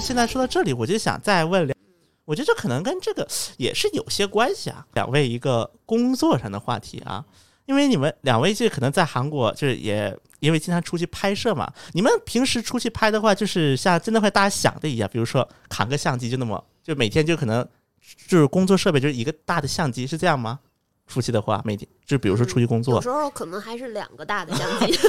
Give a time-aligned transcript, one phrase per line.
[0.00, 1.76] 现在说到这里，我就想再问两，
[2.24, 3.26] 我觉得这可能跟这个
[3.58, 4.86] 也是有些关系啊。
[4.94, 7.24] 两位一个工作上的话题啊，
[7.66, 17.66] 因为你们两位这可能在韩国就是也因为经常出去拍摄嘛，你们平时出去拍的话，就是像真的会大家想的一样，比如说扛个相机就那么就每天就可能
[18.26, 20.58] 就是工作设备就是一个大的相机，是这样吗？
[21.10, 24.96] 夫妻的话，每天就比如说出去工作有，时候可能还是两个大的相机。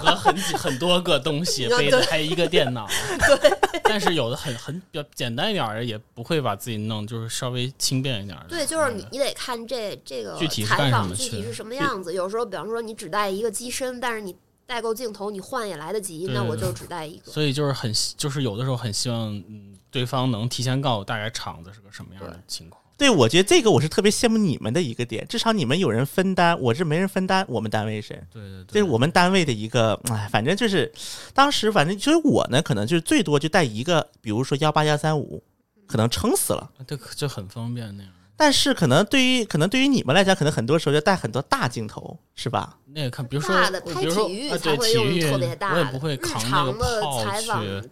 [0.00, 2.86] 和很几很多个东西对 背着还一个电脑，
[3.40, 8.48] 对但是有的很很比较简单一点儿的，也不会把自己弄，就是稍微轻便一点儿的。
[8.48, 12.14] 对，就是你你得看这这个具体是采干什么去访具体是什么样子。
[12.14, 14.34] 有时候，比方说你只带一个机身，但是你
[14.66, 17.30] 带够镜头，你换也来得及，那我就只带一个。
[17.30, 22.79] 所以就是很就是有的时候很希望，嗯，对方能提前告诉大概场子是个什么样的情况。
[23.00, 27.42] 对，我觉得这个我是特别羡慕你们的一个点，至少你们有人分担，我是没人分担。
[27.48, 30.92] 我们单位是，对对对，这是我们单位的一个，哎，反正就是
[31.32, 35.42] 当时反正就是我呢，可能就是最多就带一个，比如说幺八幺三五，
[35.86, 36.70] 可能撑死了。
[36.86, 38.12] 这这很方便那样。
[38.36, 42.76] 但是可能对于可能对于你们来讲，可能很多时候要带很多大镜头，是吧？
[42.92, 47.88] 那个看，比如说大的拍比如说体育啊才会用对体育特别大的，我也不会扛那个炮采访去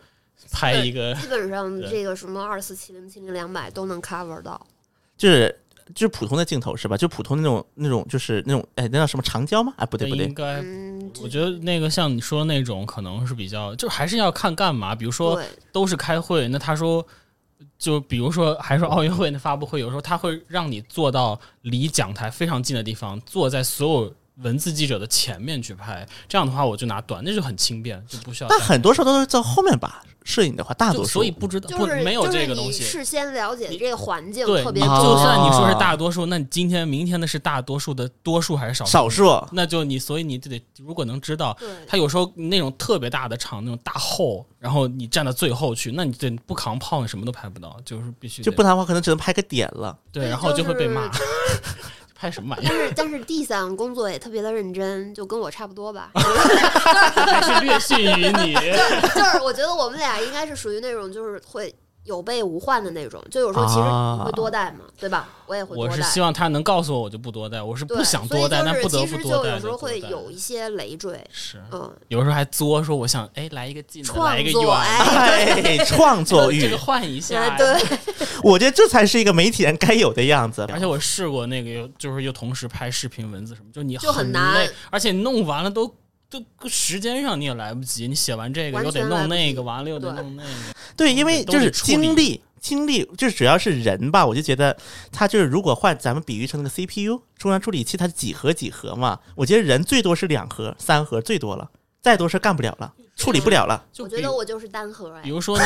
[0.52, 1.14] 拍一个。
[1.14, 4.66] 基本上 这个什么二四七零、七零两百都能 cover 到。
[5.18, 5.54] 就是
[5.94, 6.96] 就是普通的镜头是吧？
[6.96, 9.74] 就普通那种那种就是那种哎，那叫什么长焦吗？
[9.76, 14.94] 哎，不对不对应，该嗯，我觉得那个像你说的那种，可能是比较，就还是要看干嘛。
[14.94, 17.04] 比如说都是开会，那他说，
[17.78, 26.06] 就比如说还说奥运会那发布会，有时候他会让你坐到离讲台非常近的地方，坐在所有文字记者的前面去拍。
[26.28, 28.48] 这样的话，我就拿短，那就很轻便，就不需要。
[28.48, 30.02] 但很多时候都是在后面吧。
[30.24, 32.82] 摄影的话，大多数所以不知道，就是不没有这个东西。
[32.82, 35.16] 你事先了解这个环境特别重啊就。
[35.16, 38.90] 算你说是大多数，那你今天、明天的是大多数的多数还是少数？
[38.90, 39.48] 少数。
[39.52, 41.56] 那就你，所以你就得，如果能知道，
[41.86, 49.96] 他有时候那种特别大的场，那种大后，然后你站到最后去，那你这不扛炮，你什么都拍不到，就是必须就不然的话，可能只能拍个点了。
[50.12, 51.24] 对，然后就会被骂就，
[52.18, 52.70] 拍什么玩意儿？
[52.74, 56.10] 但是但是 D 三工作也特别的认真，就跟我差不多吧。
[57.14, 58.54] 还是略逊于你。
[58.54, 61.72] 就是我觉得我们俩应该是属于那种就是会
[62.08, 65.28] 有备无患的那种，就有时候其实你会多带嘛，对吧？
[65.46, 65.92] 我也会多带。
[65.92, 69.50] 我是希望他能告诉我，我就不多带；我是，不想多带，但就是不得其实就不多带。
[69.50, 77.56] 有时候会有一些累赘，是，嗯，有时候还作说，我想哎来一个技能，创来一个作远，哎，哎，创作 欲这个，换一下呀。
[77.58, 77.78] 对，
[78.42, 80.66] 我觉得这才是一个媒体人该有的样子。
[80.72, 85.94] 而且我试过那个，又就是又同时拍视频、文字什么，就你就很很难累，而且弄完了都
[86.30, 90.48] 都时间上你也来不及，你写完这个又得弄那个，完了又得弄那个。
[90.96, 94.26] 对，因为就是精力，精力就是主要是人吧。
[94.26, 94.76] 我就觉得
[95.10, 99.20] 他就是如果换咱们比喻成那个 CPU 中央处理器，它几核几核嘛？
[99.36, 103.84] 我觉得人最多是两核、三核最多了，再多事干不了了，处理不了了。
[103.98, 105.22] 我觉得我就是单核哎。
[105.22, 105.64] 比，如说那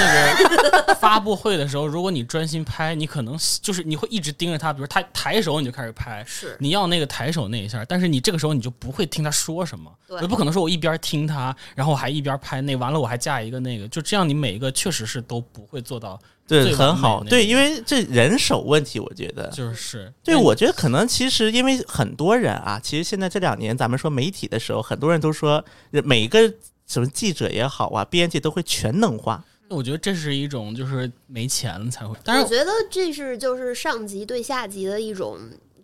[0.86, 6.56] 个 发布会的时候，如果你专心拍，你可能就是你会一直盯着他，比如他抬手你就开始拍，是。
[6.58, 10.20] 你要那个抬手那一下，但是你这个时候你就不会听他说什么，对。
[10.22, 17.22] 我不可能说我一边听他，然后我还一边拍那，完了我还架一个那个，就这样你每一个确实是都不会做到，对，很好。
[17.24, 19.48] 对，因为这人手问题，我觉得。
[19.48, 26.52] 就是对，我觉得可能其实因为很多人啊，其实现在这两年咱们说媒体的时候，很多人都说每一个
[26.86, 29.42] 什么记者也好啊，编辑都会全能化。
[29.68, 35.38] 我觉得这是一种就是没钱了才会，但是我觉得这是就是上级对下级的一种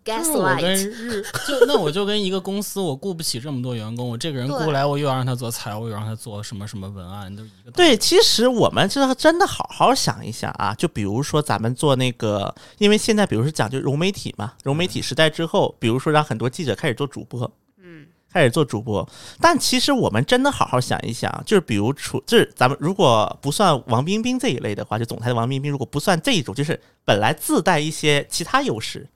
[0.09, 17.51] gaslight，日就那我就跟一个公司，我雇不起这么多员工，我这个人雇对来，我又要让他做财务，又让他做什么什么文案，都一个对，其实我们这真的好好想一想啊，就比如说咱们做那个，因为现在比如说讲究融媒体嘛，融媒体时代之后，比如说让很多记者开始做主播，
[17.81, 19.07] 嗯，开始做主播，
[19.39, 29.07] 但其实我们真的好好想一想，就是比如除就是咱们如果不算王冰冰这一类的话，就总裁的王冰冰，如果不算这一种，就是本来自带一些其他优势。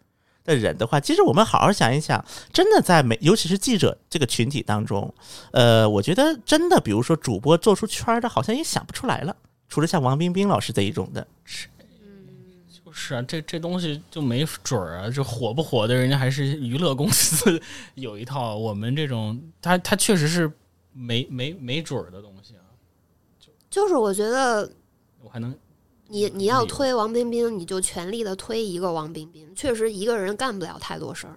[0.43, 5.13] 的人的话，其实我们好好想一想，真的在媒，尤其是记者这个群体当中，
[5.51, 9.35] 呃，我觉得真的，比如说主播做出圈儿的，好像也想不出来了，
[9.69, 11.25] 除了像王冰冰老师这一种的。
[12.85, 17.59] 就是啊，这这东西就没准儿啊，这火不火的，人家还是娱乐公司
[17.95, 20.51] 有一套，我们这种，他他确实是
[20.91, 22.69] 没没没准儿的东西啊，
[23.69, 24.71] 就是我觉得
[25.21, 25.55] 我还能
[26.13, 31.33] 你你要推王冰冰，你就全力的推一个王冰冰，确实一个人干不了太多事儿。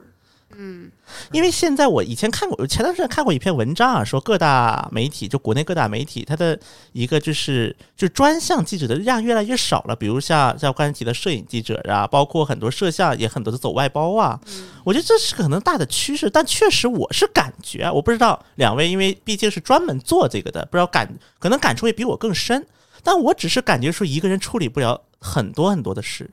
[0.55, 0.91] 嗯，
[1.33, 6.59] 因为现在我以前看过，我前段时间看过一篇文章啊，说各大媒体，就国内各大媒体，它的
[6.93, 9.97] 一个就是就专项记者的量越来越少了。
[9.97, 14.39] 比如像像刚才提的摄影记者啊，包括很多摄像也很多的走外包啊。
[14.85, 21.09] 我觉得这是可能大的趋势，但确实我是感觉啊，我不知道两位，因为毕竟是专门做这个的，不知道感
[21.39, 22.67] 可能感触会比我更深。
[23.07, 26.29] 但我只是感觉说一个人处理不了很多很多的事。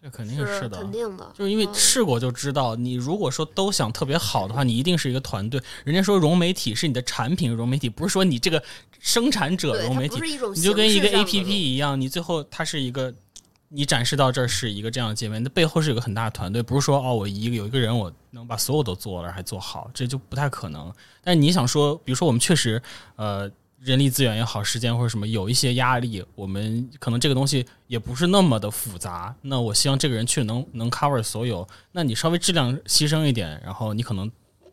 [0.00, 5.60] 这肯定是的，肯定的，就是因为嗯试过就知道，你如果说都想特别好的话，你一定是一个团队。
[5.84, 8.62] 人家说融媒体是你的产品融媒体，不是说你这个
[9.00, 13.12] 生产者，融媒体，不是一种你就跟一个形式上 A 的 P P 一样，你最后它是一个，
[13.70, 20.92] 你展示到这儿是一个这样的界面，那背后是有个很大的团队，不是说哦，我一个有一个人我能把所有都做了还做好，这就不太可能。
[21.24, 22.80] 但你想说，比如说我们确实
[23.16, 34.30] 呃人力资源也好，时间或者什么有一些压力，我们可能这个东西也不是那么的复杂，那我希望这个人去能能 cover 所有，那你稍微质量牺牲一点，然后你可能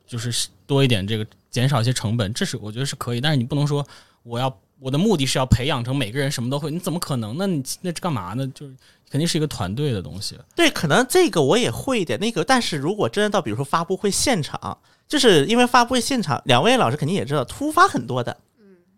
[0.07, 3.85] 就是多一点这个减少一些成本，这是我觉得是可以，但是你不能说
[4.23, 4.55] 我要。
[4.77, 7.37] 我的目的是要培养成每个人什么都会，你怎么可能？
[7.37, 8.45] 那你那这干嘛呢？
[8.53, 8.75] 就是
[9.09, 10.37] 肯定是一个团队的东西。
[10.53, 18.35] 对，可能这个我也会一点，那个，但是如果真的到比如说发布会现场，就是因为发布会现场，两位老师肯定也知道突发很多的，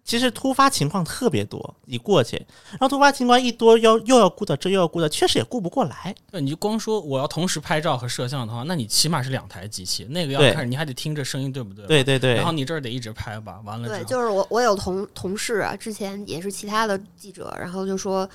[0.07, 2.37] 其实突发情况特别多，一过去，
[2.69, 6.15] 然后突发情况一多，要又要顾到这又要顾到，确实也顾不过来。
[6.31, 11.85] 对，你就光说我要同时拍照和摄像的话，那你起码是两台机器，那个要对看你还得听着声音，对不对？
[11.85, 18.27] 对对对然后你这儿得一直拍吧，完了对，就是我我有同同事啊，之前也是其他的记者，然后就说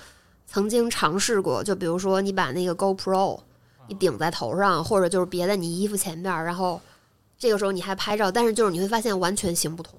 [0.47, 3.41] 曾经尝试过，就比如说你把那个 GoPro
[3.89, 6.79] 你顶在头上，或者就是别在你衣服前面，然后
[7.39, 9.99] 这个时候你还拍照，但是就是你会发现完全行不通。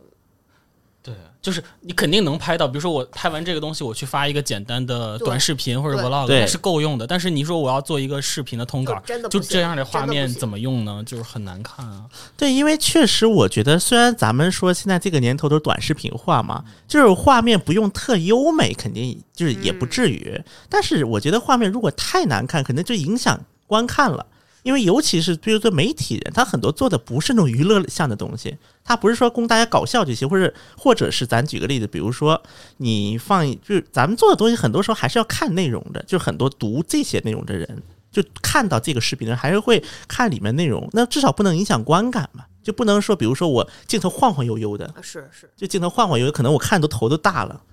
[1.03, 2.65] 对，就是你肯定能拍到。
[2.65, 7.05] 比如说我拍完这个东西，我去发一个简单的短视频或者 vlog，对那是够用的。
[7.05, 8.97] 但是你说我要做一个视频的通稿，
[9.29, 11.03] 就这样的画面怎么用呢？
[11.05, 12.05] 就是很难看啊。
[12.38, 20.41] 对，因为确实我觉得，虽然咱们说现在这个年头都是短视频化嘛，就是画面不用特优美，肯定就是也不至于。
[20.69, 24.25] 但是我觉得画面如果太难看，可能就影响观看了。
[24.63, 32.42] 因为尤其是比如说媒体人，他很多做的不是那种娱乐向的东西，他不是说供大家搞笑这些，或者或者是咱举个例子，比如说
[32.77, 47.62] 你放，就是咱们做的东西，很多时候还是要看内容的，就是很多读这些内容的人，就看到这个视频的人，还是会看里面内容，那至少不能影响观感嘛，就不能说，比如说我镜头晃晃悠悠的，啊，是是，就镜头晃晃悠悠，可能我看都头都大了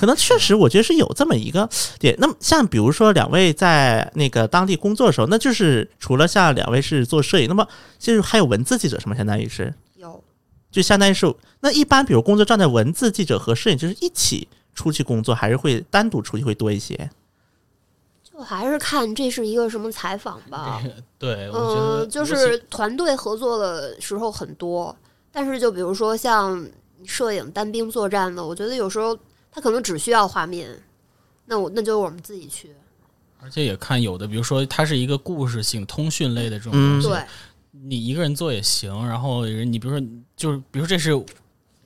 [0.00, 1.68] 可能确实，我觉得是有这么一个
[1.98, 2.16] 点。
[2.18, 7.68] 那么，像比如说两位在那个当地工作的时候，那就是除了像两位是做摄影，那么
[7.98, 9.14] 就是还有文字记者，什么？
[9.14, 10.24] 相当于是，有
[10.70, 11.30] 就相当于是
[11.60, 17.10] 那一般，比如工作站的文字记者和摄影就是一起出去工作，还是会单独出去会多一些？
[18.24, 20.82] 就还是看这是一个什么采访吧。
[21.18, 24.96] 对，我觉得嗯，就是团队合作的时候很多，
[25.30, 26.66] 但是就比如说像
[27.04, 29.14] 摄影单兵作战的，我觉得有时候
[29.50, 30.68] 他可能只需要画面，
[31.46, 32.70] 那我那就我们自己去。
[33.42, 37.24] 而且也看有的，比如说它是一个故事性、通讯类的这种嗯东西，对，
[37.70, 39.06] 你一个人做也行。
[39.08, 40.06] 然后，你比如说，
[40.36, 41.10] 就是比如说这是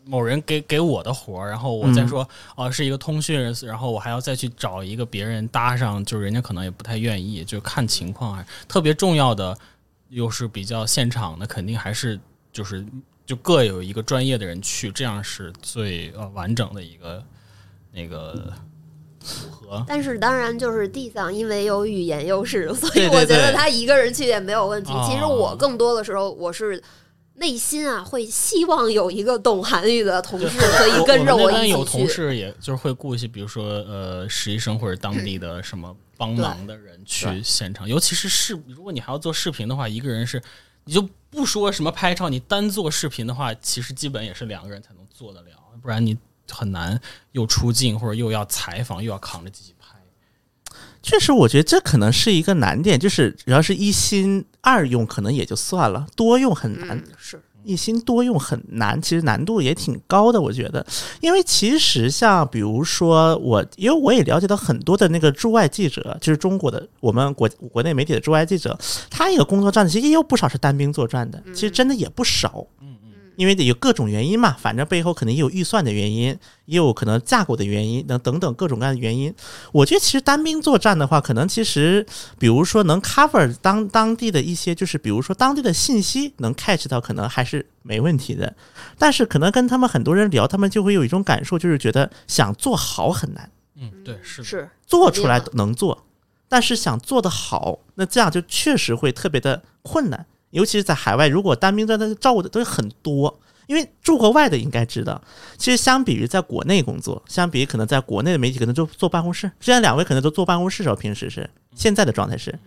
[0.05, 8.35] 某人给给我的活儿，然后我再嗯说哦、是一个通讯，然后我还要再去找一个别人搭上，就是人家可能也不太愿意，就看情况。
[8.35, 9.57] 还特别重要的
[10.09, 12.19] 又是比较现场的，肯定还是
[12.53, 12.85] 就是
[13.25, 17.25] 就各有一个专业的人去，这样是最呃完整的一个
[17.95, 18.53] 那个
[19.21, 19.85] 组合。
[19.87, 24.93] 但是当然就是地上因为有语言优势，所以我觉得他一个人去也没有问题。
[24.93, 26.83] 哦其实我更多的时候我是。
[27.37, 32.09] 内心啊，会希望有一个懂韩语的同事可以跟着我们那边一起有同。
[32.09, 40.41] 事，也就是会雇一些，比如说呃实习生或者当地的什么帮忙的人去现场，尤其是视，如果你还要做视频的话，一个人是
[40.85, 45.49] 你就不说什么拍照，你单做视频的话，其实基本也是两个人才能做得了，
[45.83, 46.17] 不然你
[46.51, 47.01] 很难
[47.33, 49.89] 又出镜或者又要采访又要扛着机器拍。
[51.03, 56.97] 确实，我觉得这可能是一个难点，就是只要是一心二用，可能也就算了，多用很难。
[56.97, 60.85] 嗯，是一心多用很难，其实难度也挺高的，我觉得。
[61.21, 68.79] 因为其实像比如说我，因为我也了解到很多的那个驻外记者，就是中国的我们国国内媒体的驻外记者，
[69.11, 72.67] 他一个工作站其实也有不少是单兵作战的，其实真的也不少。
[73.37, 79.35] 因为得有各种原因嘛，反正背后可能也有预算的原因，也有可能架构的原因等等等各种各样的原因。
[79.73, 82.07] 我觉得其实单兵作战的话，可能其实
[82.39, 88.55] 比如说能 cover 当当地的一些，就是比如说当地的信息能 catch 到，可能还是没问题的。
[88.99, 96.07] 但是可能跟他们很多人聊，他们就会有一种感受，就是觉得想做好很难，嗯，对，是，是，做出来能做，
[96.49, 100.27] 但是想做得好，那这样就确实会特别的困难。
[100.55, 103.41] 尤其是在海外，如果单兵作战，他照顾的东西很多。
[103.67, 105.19] 因为住国外的应该知道，
[105.57, 109.51] 其实相比于在国内工作，相比于可能在国内的媒体，可能就坐办公室。
[109.59, 112.59] 之前两位可能都坐办公室的时候，平时是现在的状态是，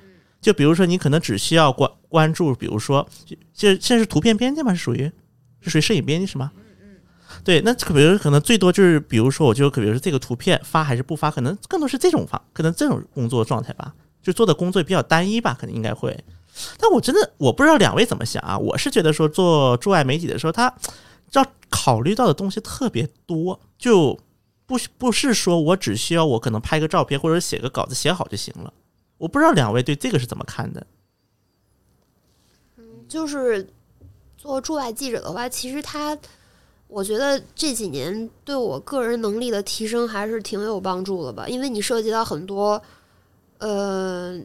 [0.42, 3.08] 就比如说你可能只需要关关注，比如说
[3.54, 4.74] 这这是图片编辑吗？
[4.74, 5.12] 是属于
[5.62, 6.52] 是属于摄影编辑是吗？
[7.44, 16.20] 对，那可比如可能最多就是，比如说我就可比如说这个图片发还是不发，可能更多是这种发，可能这种工作状态吧，就做的工作比较单一吧，可能应该会。
[16.78, 20.74] 但我真的我不知道两位怎么想啊，我是觉得说做驻外媒体的时候，他
[21.34, 24.18] 要考虑到的东西特别多，就
[24.66, 28.74] 不不是说我只需要我可能拍个照片或者写个稿子写好就行了。
[29.18, 30.86] 我不知道两位对这个是怎么看的？
[32.78, 33.68] 嗯就是
[34.38, 36.18] 做驻外记者的话，其实他，
[36.88, 42.82] 我觉得这几年对我个人能力的提升还是挺有帮助的吧，因为你涉及到很多，
[43.58, 44.40] 呃，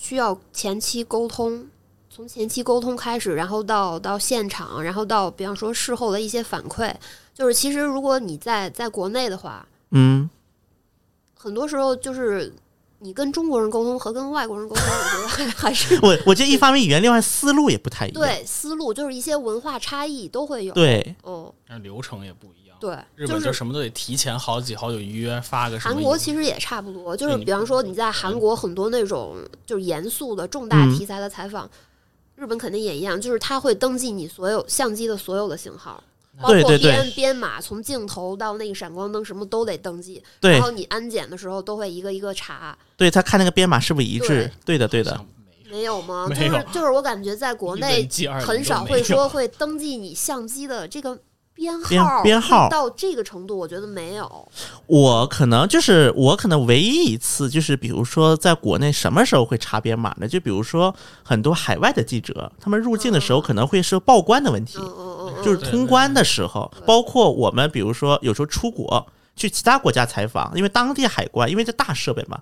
[0.00, 1.66] 需要前期沟通，
[2.08, 6.94] 从前期沟通开始，然后到到现场，然后到比方说事后的一些反馈，
[7.34, 10.30] 就是其实如果你在在国内的话，嗯，
[11.34, 12.54] 很多时候就是
[13.00, 18.22] 你跟中国人沟通和跟外国人沟通，我觉得还 还是我我觉得一方面语言，另外思路也不太一样。
[18.22, 22.54] 对思路，就是一些文化差异都会有。，对嗯，但是流程也不一样。
[22.80, 25.94] 对，日本就是什么都得提前好几好久预约，发个什么。
[25.94, 31.68] 韩国其实也差不多，就是比方说你在韩国很多那种就是严肃的重大嗯题材的采访，
[32.36, 36.02] 日本肯定也一样，就是他会登记你所有相机的所有的型号。
[36.40, 40.22] 包括对对对编编码，从镜头到那个闪光灯，什么都得登记。
[40.40, 44.48] 对然后你安检的时候都会一个一个查，对，他看那个编码是不是一致？
[44.64, 45.18] 对的，对的。
[45.64, 46.26] 没没有吗？
[46.28, 48.08] 就没有是就是我感觉在国内
[48.40, 51.18] 很少会说会登记你相机的这个
[51.58, 54.48] 编编号，编号到这个程度，我觉得没有。
[54.86, 60.28] 我可能就是我可能唯一一次就是，比如说在国内什么时候会查编码呢？
[60.28, 64.78] 就比如说很多海外的记者，他们入境的时候可能会是报关的问题
[65.42, 72.38] 就是通关的时候对，包括我们比如说有时候出国去其他国家采访，因为当地海关因为这大设备嘛。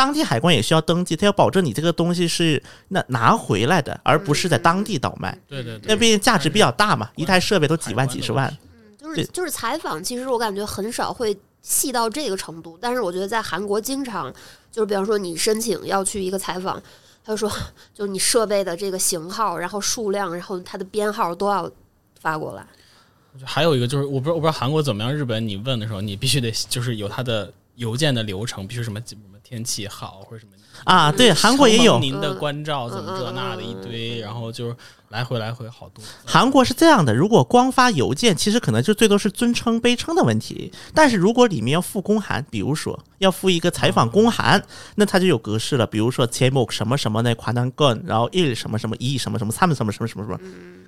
[0.00, 5.38] 当地海关也需要登记，他要保证你这个东西是那拿回来的，而不是在当地倒卖。
[5.46, 8.48] 对对对，那毕竟价值比较大嘛，一台设备都几万、几十万。
[8.48, 8.58] 嗯
[8.98, 14.32] 就是就是采访，其实我感觉很少会细到这个程度，但是我觉得在韩国经常
[14.72, 16.82] 就是，比方说你申请要去一个采访，
[17.24, 17.50] 他就说
[17.94, 21.70] 就是你设备的这个型号，然后数量，然后它的编号都要
[22.20, 22.64] 发过来。
[23.44, 30.52] 还有一个就是，我不知道我不知道韩国怎么样，日本你问的时候，你必须得就是有它的邮件的流程，必须什么什么天气好或者什么
[30.84, 34.76] 啊，对，韩国也有，您的关照怎么这那的一堆，然后就是
[35.08, 36.02] 来回来回好多。
[36.24, 40.72] 韩国是这样的，如果光发邮件，其实可能就最多是尊称卑称的问题。
[40.94, 44.64] 但是如果里面要附公函，比如说要附一个采访公函，
[44.94, 45.84] 那它就有格式了。
[45.84, 50.38] 比如说节目什么什么那夸单 건， 然后일什么什么一什么什么三什么什么什么什么，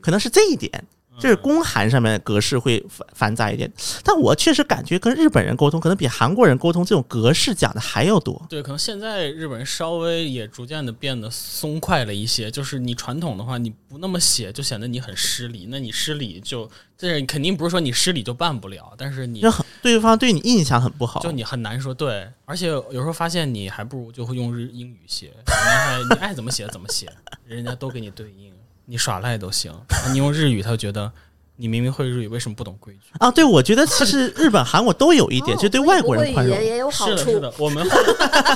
[0.01, 0.85] 可能是这一点。
[1.19, 3.71] 就是公函上面格式会繁繁杂一点，
[4.03, 8.41] 但我确实感觉跟日本人沟通，可能比韩国人沟通这种格式讲的还要多。
[8.49, 12.51] 对，可能现在日本人稍微也逐渐的变得松快了一些。
[12.51, 15.67] 就是你传统的话，你不那么写，就显得你很失礼。
[15.71, 22.29] 那你失礼就，这肯定不是说你失礼就办不了，但是你很对方对你印象很不好，就你很难说对。
[22.45, 27.11] 而且有时候发现你还不如就会用日英语写，人家还你爱怎么写怎么写，
[27.47, 28.53] 人家都给你对应，
[28.87, 29.73] 你耍赖都行。
[29.73, 29.79] 啊
[30.13, 31.11] 你用日语，他就觉得
[31.57, 33.11] 你明明会日语，为什么不懂规矩？
[33.19, 33.31] 啊。
[33.31, 36.57] 对，我觉得其实日本、韩国都有一点，哦就对外国人宽容
[36.91, 37.41] 是的，是。
[37.41, 37.97] 的，我们后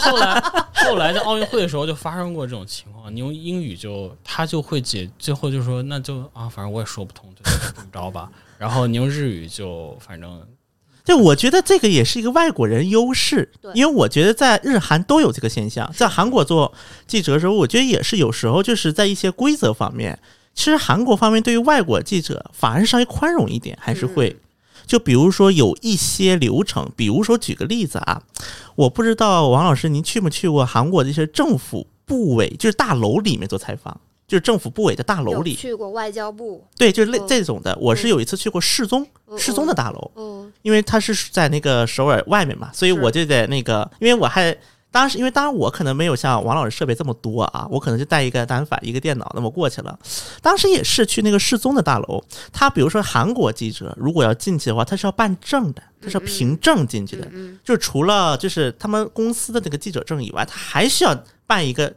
[0.00, 0.40] 后来
[0.75, 8.30] 后来在奥运会的时候就发生过这种情况，你用英语就他就会解，最后就说那就啊，反正我也说不通，就怎么着吧。
[8.59, 10.42] 然后你用日语就反正
[11.06, 15.90] 对，我觉得这个也是一个外国人优势对，因为我觉得在日韩都有这个现象。
[15.96, 16.75] 在韩国做
[17.06, 20.18] 记者的时候，我觉得也是有时候就是在一些规则方面，
[20.52, 24.36] 其实韩国方面对于外国记者反而是稍微宽容一点，还是会。
[24.84, 28.22] 就比如说有一些流程，比如说举个例子啊，
[28.75, 37.76] 我不知道王老师您去没去过韩国的一些政府部委，就是大楼里面做采访，就是政府部委的大楼里，去过外交部，对，就是类嗯这种的。
[37.80, 44.56] 我是有一次去过世宗，嗯世宗的大楼，嗯因为他是在那个首尔外面嘛，所以我就在那个，因为我还
[44.90, 49.99] 当时，因为当然我可能没有像王老师设备这么多啊，我可能就带一个单反、一个电脑，那么过去了。
[50.40, 61.16] 当时也是去那个世宗的大楼，他比如说韩国记者如果要进去的话，他是要办证的，他是要凭证进去的，嗯就是除了就是他们公司的那个记者证以外，他还需要
[61.47, 61.92] 办一个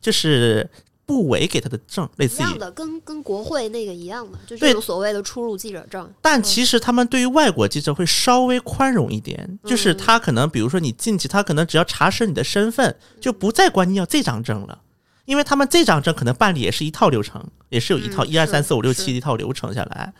[0.00, 0.68] 就是
[1.06, 2.44] 部委给他的证，类似于。
[2.44, 4.68] 样的，跟跟国会那个一样嘛，就对。
[4.68, 6.12] 这种所谓的出入记者证。
[6.20, 14.80] 但其实他们对于外国记者会稍微宽容一点，就是嗯他可能比如说你进去，他可能只要查实你的身份，就不再管你要这张证了，
[15.24, 20.12] 因为他们这张证可能办理也是一套流程，也是有一套嗯一二三四五六是七一套流程下来。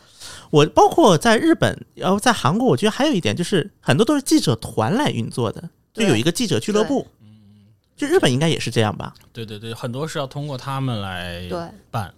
[0.51, 7.05] 我包括在日本，然后在韩国，我觉得还有一点就是很多都是记者团来运作的，就有一个记者俱乐部。
[7.97, 9.15] 就日本应该也是这样吧？
[9.33, 11.59] 对对对，很多是要通过他们来对，
[11.91, 12.13] 办。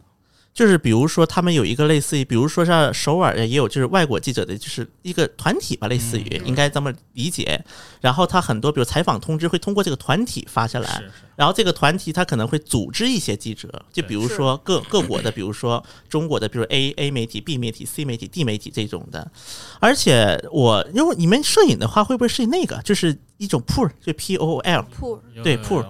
[0.59, 7.65] 就是比如说他们有一个类似于，比如说像首尔也有就是外国记者的，就是一个团体吧，类似于、嗯应该这么理解。
[8.01, 19.31] 然后他很多比如采访通知会通过这个团体发下来，是是，然后这个团体他可能会组织一些记者，就比如说各各国的，比如说中国的，比如 A A 媒体、B 媒体、C 媒体、D 媒体这种的。
[19.79, 24.83] 而且我因为你们摄影的话，会不会是那个，就是一种 pool，就 P O O L？
[24.83, 25.85] 铺对 pool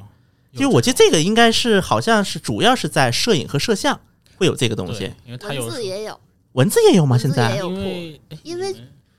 [0.52, 3.98] 有就我记得这个应该是好像是主要是在摄影和摄像
[4.38, 6.20] 会有这个东西，，因为它有文字也有，
[6.52, 7.18] 文字也有吗？
[7.18, 7.52] 现在？
[7.52, 8.76] 也有因为哎因为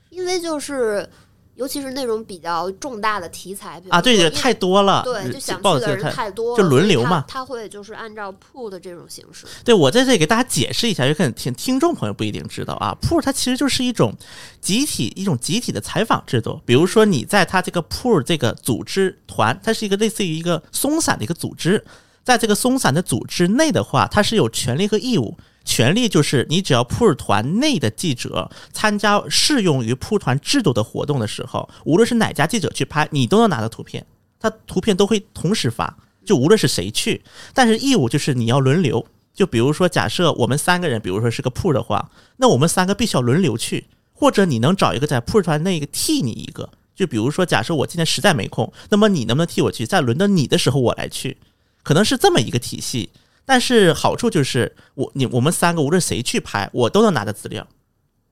[0.08, 1.08] 因为就是
[1.54, 6.30] 尤其是那种比较重大的题材，比如啊，对对，太多了，对，就想去的人报的资料太。
[6.30, 7.24] 多了，就轮流嘛。
[7.28, 14.14] 他会就是按照铺的这种形式，对我在这里给大家解释一下，有可能听听众朋友不一定知道啊，pool 它其实就是一种
[14.60, 16.60] 集体一种集体的采访制度。
[16.64, 21.84] 比如说你在他这个 pool 这个组织团，它是一个类似于一个松散的一个组织，
[22.22, 25.36] 在这个松散的组织内的话，它是有权利和义务。
[25.62, 34.04] 权利就是你只要普尔团内的记者参加适用于 pool 团制度的活动的时候，无论是哪家记者去拍，你都能拿到图片，
[34.40, 37.22] 它图片都会同时发，就无论是谁去。
[37.52, 46.70] 但是义务就是你要轮流，就比如说，假设我们三个人，比如说是个铺的话，那我们三个必须要轮流去，或者你能找一个在铺团内个替你一个。
[46.94, 49.86] 就比如说，假设我今天实在没空，那么你能不能替我去？
[49.86, 51.36] 在轮到你的时候我来去，
[51.82, 53.10] 可能是这么一个体系。
[53.44, 57.66] 但是好处就是我你我们三个无论谁去拍，我都能拿到资料，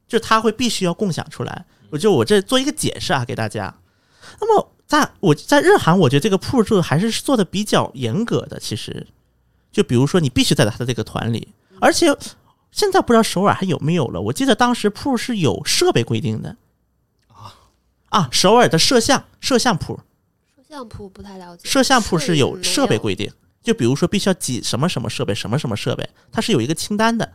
[0.07, 1.67] 就他会必须要共享出来。
[1.91, 3.75] 我就我这做一个解释啊，给大家。
[4.41, 8.61] 那么在我在日韩，我觉得这个铺制还是做的比较严格的。
[8.61, 9.07] 其实，
[9.73, 11.49] 就比如说你必须在他的这个团里，
[11.81, 12.17] 而且
[12.71, 14.21] 现在不知道首尔还有没有了。
[14.21, 16.57] 我记得当时铺是有设备规定的
[18.11, 19.99] 啊，首尔的摄像摄像铺，
[20.69, 27.33] 摄像铺不太了解，摄像铺是有设备规定，就比如说必须要几什么什么设备，什么什么设备，它是有一个清单的。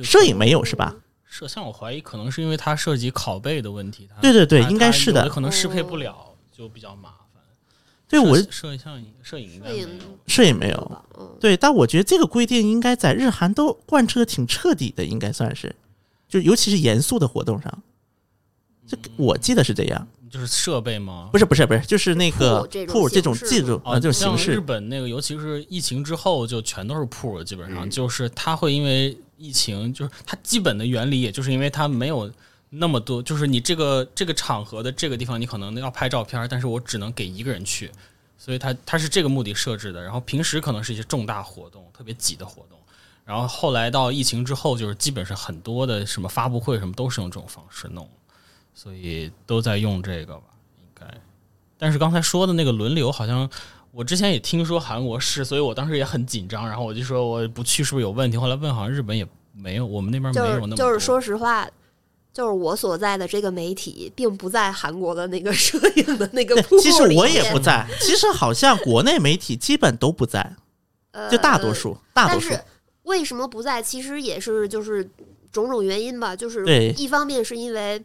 [0.00, 0.94] 摄影没有是吧？
[1.24, 7.42] 摄像，我怀疑可能是因为它涉及拷贝的问题，对对对应该是的可能适配不了，就比较麻烦。
[8.06, 10.18] 对我摄摄像摄影应该摄影没有。
[10.28, 11.04] 摄影没有，吧？
[11.18, 15.74] 嗯，对，但我觉得这个规定应该在日韩都贯彻的挺彻底的，应该算是，
[16.28, 17.82] 就尤其是严肃的活动上，
[18.86, 20.06] 这我记得是这样。
[20.30, 21.28] 就是设备吗？
[21.32, 32.30] 不是不是不是，就是那个铺这种技术啊，哦，这种像日形式，本那个，尤其是疫情之后，就全都是铺，基本嗯上就是它会因为疫情，就是它基本的原理，也就是因为它没有
[32.70, 37.90] 那么多，就是你这个这个场合的这个地方，你可能要拍照片，但是我只能给一个人去，
[38.36, 40.02] 所以它它是这个目的设置的。
[40.02, 42.78] 然后平时可能是一些重大活动，特别挤的活动。
[43.24, 48.08] 然后后来到疫情之后，就是基本上很多的什么发布会什么都是用这种方式弄，
[48.78, 50.44] 所以都在用这个吧，
[50.78, 51.04] 应该。
[51.76, 53.50] 但是刚才说的那个轮流，好像
[53.90, 58.38] 我之前也听说韩国是，所以我当时也很紧张，然后我就说我不去是不是有问题？
[58.38, 60.76] 后来问好像日本也没有，我们那边没有那么多。
[60.76, 61.68] 就是说实话。
[62.30, 70.54] 就是我所在的这个媒体，并不在韩国的那个摄影的那个其实我也不在， 其实好像国内媒体基本都不在，
[71.10, 72.54] 呃就大多数，大多数
[73.02, 73.82] 为什么不在？
[73.82, 75.02] 其实也是就是
[75.50, 76.36] 种种原因吧。
[76.36, 78.00] 就是一方面是因为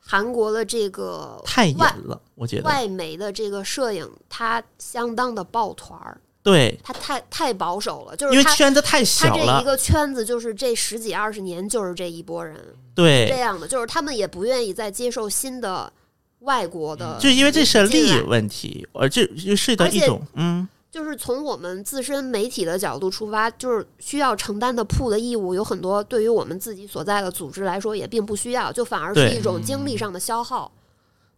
[0.00, 2.62] 韩国的这个太严了，我觉得。
[2.64, 8.16] 外媒的这个摄影，它相当的抱团儿，对，它太太保守了。
[8.16, 12.56] 就是因为圈子太它小了，这一个圈子，就是这十几二十年就是这一波人。
[12.94, 13.28] 对。
[13.28, 15.92] 这，样的，就是他们也不愿意再接受新的
[16.40, 30.72] 外国的，就因为这是利益问题，而这就涉及到一种嗯，就是从我们自身媒体的角度出发，就是需要承担的铺的义务有很多，对于我们自己所在的组织来说也并不需要，就反而是一种精力上的消耗。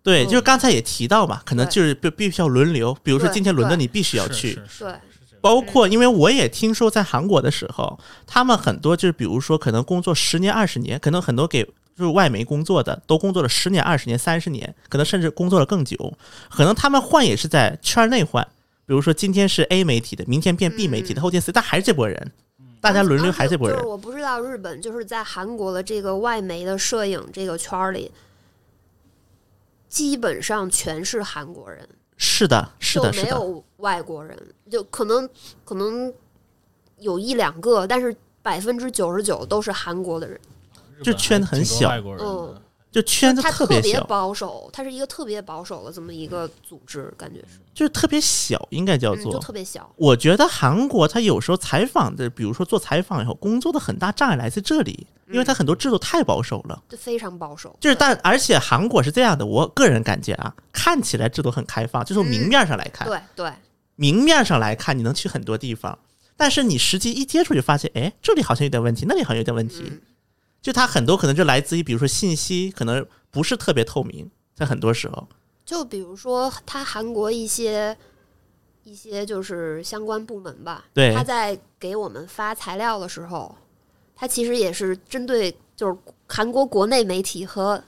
[0.02, 0.26] 对，嗯。
[0.26, 4.94] 就是刚才也提到嘛，可能就是必必须要轮流，比如说今天轮到你必须要去，对，
[5.42, 11.62] 包括因为我也听说在韩国的时候，他们很多就是比如说可能工作十年二十年，可能很多给
[11.94, 16.14] 就是外媒工作的都工作了十年二十年三十年，可能甚至工作了更久，
[16.48, 18.48] 可能他们换也是在圈内换，
[18.84, 22.32] 比如说今天是 A 媒体的，明天变 B 媒体的，后天 C，但还是这波人，
[22.80, 23.76] 大家轮流还是这波人。
[23.76, 28.10] 就是，我不知道日本就是在韩国的这个外媒的摄影这个圈儿里，
[29.88, 34.36] 基本上全是韩国人，是的，是的，没有外国人，
[34.70, 35.28] 就可能
[35.64, 36.12] 可能
[36.98, 40.40] 有一两个，但是百分之九十九都是韩国的人。
[41.02, 41.88] 就圈子很小。
[41.88, 42.60] 外国人嗯
[42.92, 49.90] 就圈子特别保守，它是一个特别保守的这么一个组织，感觉是，就是特别小，应该叫嗯，做就特别小。
[49.96, 56.82] 我觉得韩国它有时候采访的，比如说做采访以后，工作的很大障碍来自这里，因为它很多制度太保守了。
[56.86, 63.50] 就非常保守，就是但而且韩国是这样的，我个人感觉啊，看起来制度很开放，就是从明面上来看，对对，
[63.96, 65.98] 明面上来看你能去很多地方，
[66.36, 69.90] 但是你实际一接触就发现，哎，这里好像有点问题，那里好像有点问题。
[70.62, 75.26] 嗯就它很多可能就来自于，比如说信息可能不是特别透明，在很多时候，
[75.64, 77.96] 就比如说，它韩国一些
[78.84, 81.12] 一些就是相关部门吧，对。
[81.14, 83.54] 他在给我们发材料的时候，
[84.14, 85.96] 他其实也是针对就是
[86.28, 87.82] 韩国国内媒体和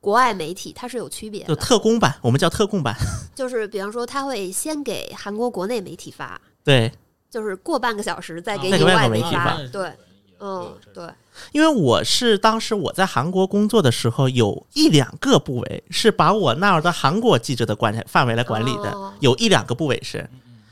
[0.00, 1.48] 国外媒体，它是有区别的。
[1.48, 1.56] 就。
[1.56, 2.94] 特供版，我们叫特供版，
[3.34, 6.90] 就是比方说，他会先给韩国国内媒体发，对，
[7.30, 9.56] 就是过半个小时再给再给外你外媒体发。
[9.56, 9.66] 发。
[9.68, 9.92] 对，
[10.40, 11.04] 嗯，对，
[11.52, 19.12] 因为我是当时我在韩国工作的时候，有一两个部委是把我纳入到韩国记者的管范围来管理的，哦。
[19.20, 20.28] 有一两个部委是，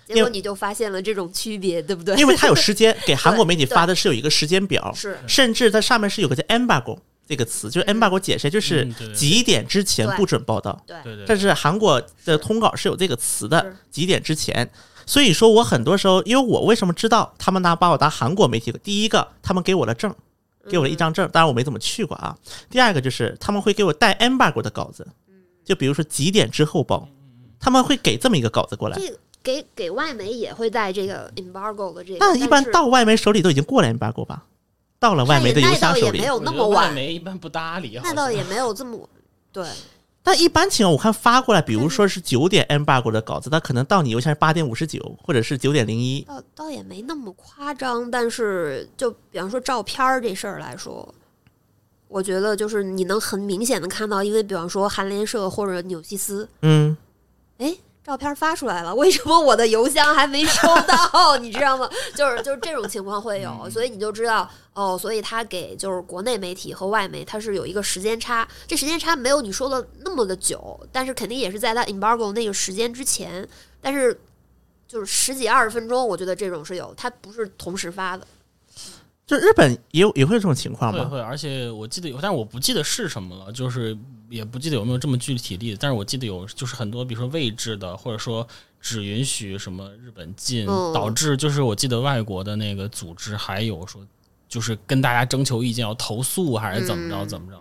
[0.07, 2.15] 结果你就发现了这种区别，对不对？
[2.17, 5.19] 因为他有时间，给 韩国媒体发的是有一个时间表，是。
[5.27, 10.83] 甚至它上面是有个叫 embargo 这个词，就是 embargo 解释就是几点之前不准报道。
[10.87, 10.97] 对。
[11.03, 14.71] 对对，但是韩国的通稿是有这个词的，几点之前。
[15.07, 18.73] 所以说我很多时候，因为我为什么知道他们拿把我当韩国媒体？
[18.83, 20.15] 第一个，他们给我了证，
[20.69, 22.37] 给我了一张证，当然我没怎么去过啊。
[22.71, 25.07] 第二个就是他们会给我带 embargo 的稿子，
[25.65, 27.09] 就比如说几点之后报，
[27.59, 28.97] 他们会给这么一个稿子过来。
[28.97, 34.45] 这给给外媒也会带这个 embargo 的这个，那一般到外媒手里都已经过了 embargo 吧？
[35.01, 39.09] 到了外媒的邮箱手里那倒也没，有那么晚外媒一般不搭理，那倒也没有这么
[39.53, 39.67] 对。
[40.25, 46.23] 但一般情况我看发过来，比如说是九点 embargo 的稿子，它可能到你邮箱是八点五十九，或者是九点零一。
[46.23, 51.13] 倒倒也没那么夸张，但是就比方说照片儿这事儿来说，
[52.07, 56.97] 我觉得就是你能很明显的看到，因为比方说韩联社或者纽西斯，嗯，
[57.59, 61.37] 哎，照片发出来了，为什么我的邮箱还没收到？
[61.39, 61.89] 你知道吗？
[62.17, 73.49] 就是就是这种情况会有，所以你就知道哦，所以他给就是国内媒体和外媒，它是有一个时间差，这时间差没有你说的那么的久，但是肯定也是在他 embargo 那个时间之前，
[73.81, 74.21] 但是
[74.89, 78.27] 就是十几二十分钟，我觉得这种是有，它不是同时发的。
[79.27, 81.05] 就日本也有也会有这种情况吗？
[81.05, 83.97] 会会，而且我记得有，但是我不记得是什么了，就是
[84.29, 88.47] 也不记得有没有这么具体例子，但是我记得有，就是很多比如说位置的，或者说
[88.81, 94.05] 只允许什么日本进，嗯导致就是我记得外国的那个组织还有说，
[94.49, 97.61] 就是跟大家征求意见要投诉还是怎么着嗯怎么着，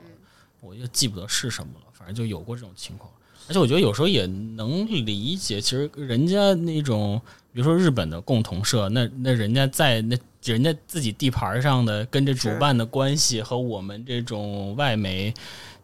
[0.62, 3.10] 我就记不得是什么了，反正就有过这种情况。
[3.48, 7.22] 而且我觉得有时候也能理解，其实人家那种，
[7.54, 15.34] 比如说日本的共同社，那那人家在那人家自己地盘上的跟这主办的关系和我们这种外媒，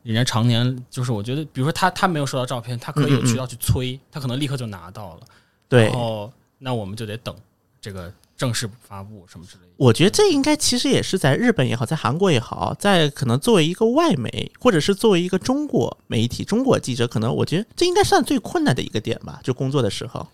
[0.04, 5.22] 人家常年就是我觉得，比如说他他没有收到照片，他可以有渠道去催，他可能立刻就拿到了，
[5.70, 7.36] 对然，后那我们就得等
[7.80, 9.68] 这个正式发布什么之类的。
[9.78, 20.28] 我觉得这应该其实也是在日本也好，在韩国也好，在可能作为一个外媒，或者是作为一个中国媒体、中国记者，可能我觉得这应该算最困难的一个点吧，就工作的时候。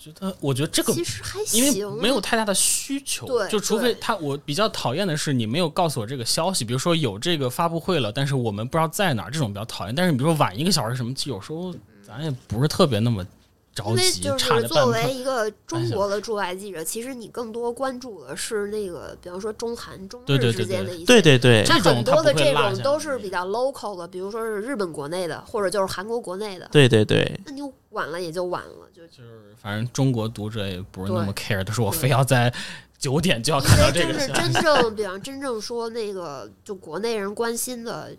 [0.00, 9.94] 我觉得，我觉得这个其实还因，为没有太大的需求，对就除非他，我比较讨厌的是你没有告诉我这个消息，比如说有这个发布会了，但是我们不知道在哪儿，这种比较讨厌。
[9.94, 13.22] 但是你比如说晚一个小时什么，有时候咱也不是特别那么
[13.74, 15.14] 着因为急，就是作为。
[15.20, 21.04] 一个中国的驻外记者，其实你更多关注的是那个，比方说中韩、中日之间的一些。
[21.04, 26.66] 对对对，这种那很多的这种都是比较 local 的，比如说是日本国内的，或者就是韩国国内的。
[26.72, 32.52] 对对对，那你晚了也就晚了，就就是反正中国读者也不是那么 care，都是我非要在
[32.98, 34.28] 九点就要因看到这个就是。
[34.28, 38.10] 真正，比方真正说那个就国内人关心的，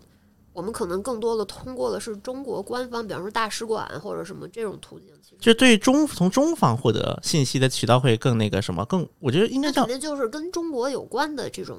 [0.52, 5.08] 我们可能更多的通过的是中国官方，比方说大使馆或者什么这种途径。
[5.22, 11.78] 其实就对中从中方获得信息的渠道会更那个什么，更我觉得应该叫那肯定就是跟中国有关的这种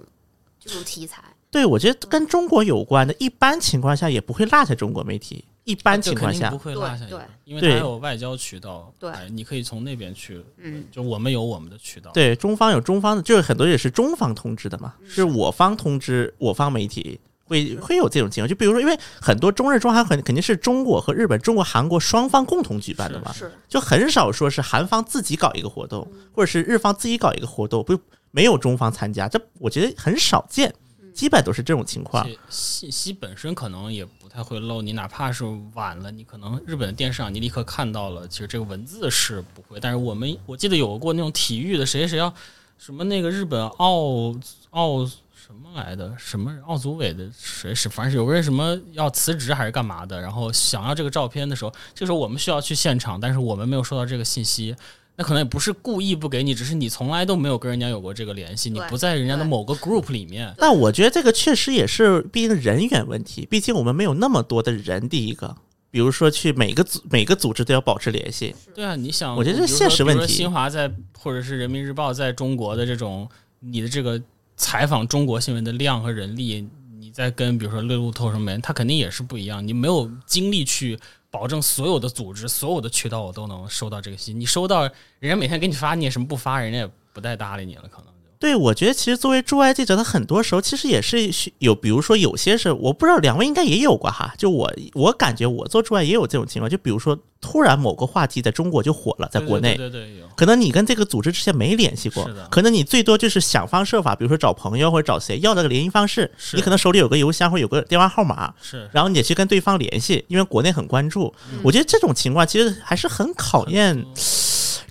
[0.60, 1.24] 这种题材。
[1.52, 5.46] 对，我觉得跟中国有关的，一般情况下也不会落下中国媒体。
[5.66, 17.18] 一般情况下不，会落下一对个，因为对它有外交渠道，对哎你可以从那边去，嗯，就我们有我们的渠道，对中方有中方的，就是很多也是中方通知的嘛，是我方通知我方媒体。
[17.54, 27.98] 会会有这种情况，就比如说，因为很多中日中韩很肯定是中国和日本、中国、韩国双方共同举办的嘛，是就很少说是韩方自己搞一个活动，或者是日方自己搞一个活动，不
[28.32, 30.74] 没有中方参加，这我觉得很少见，
[31.14, 32.28] 基本都是这种情况。
[32.50, 39.80] 信息本身可能也不太会漏，你哪怕是晚了，你可能日本的电视上你立刻看到了，其实这个文字是不会。
[39.80, 42.34] 但是我们我记得有过那种体育的，谁谁要
[42.80, 44.34] 什么那个日本奥
[44.72, 45.08] 奥
[45.54, 54.76] 什么来的，什么奥组委的谁是，反正是有个人什么要辞职还是干嘛的，然后想要这个照片的时候，这个时候我们需要去现场，但是我们没有收到这个信息。
[55.16, 60.52] 那可能也不是故意不给你，只是你从来都没有跟人家有过这个联系，你不在人家的某个 group 里面。
[60.58, 65.08] 但我觉得这个确实也是，毕竟人员问题，毕竟我们没有那么多的人。
[65.08, 65.56] 第一个，
[65.92, 68.56] 比如说去每个组每个组织都要保持联系。
[68.74, 74.20] 对啊，你想，我觉得这现实问题比如说新华在或者是人民日报在中国的这种，你的这个
[74.56, 79.66] 采访中国新闻的量和人力，你在跟比如说六路透什么人，他肯定也是不一样。
[79.68, 84.40] 你没有精力去保证所有的组织、所有的渠道我都能收到这个信。
[84.40, 84.84] 你收到
[85.20, 88.13] 人家每天给你发，你也什么不发，人家也不带搭理你了，可能。
[88.44, 100.26] 对，我觉得其实作为驻外记者，他很多时候其实也是有，比如说有些是我不知道两位应该也有过哈，就我我感觉我做驻外也有这种情况，就比如说突然某个话题在中国就火了，在国内，对对对对有。
[100.36, 111.34] 可能你跟这个组织之前没联系过可能你最多就是想方设法，比如说找朋友或者找谁要那个联系方式，是你可能手里有个邮箱或者有个电话号码，是然后你也去跟对方联系，因为国内很关注。
[111.50, 114.06] 嗯我觉得这种情况其实还是很考验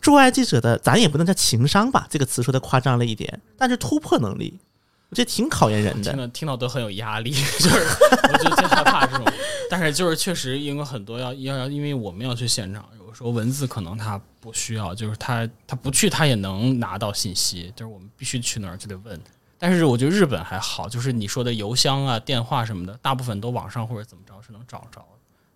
[0.02, 4.58] 驻外记者的，咱也不能叫情商吧，这个词说的夸张了一点，但是突破能力，
[5.08, 6.26] 我觉得挺考验人听的。
[6.26, 7.86] 到听到都很有压力，就是
[8.30, 9.24] 我就最害怕这种。
[9.70, 19.18] 但是就是确实因为很多要要要，因为我们要去现场，有时候文字可能他不需要，就是他他不去他也能拿到信息，就是我们必须去那儿就得问。
[19.56, 25.00] 但是我觉得日本还好，就是你说的邮箱啊、电话什么的，大部分都网上或者怎么着是能找着，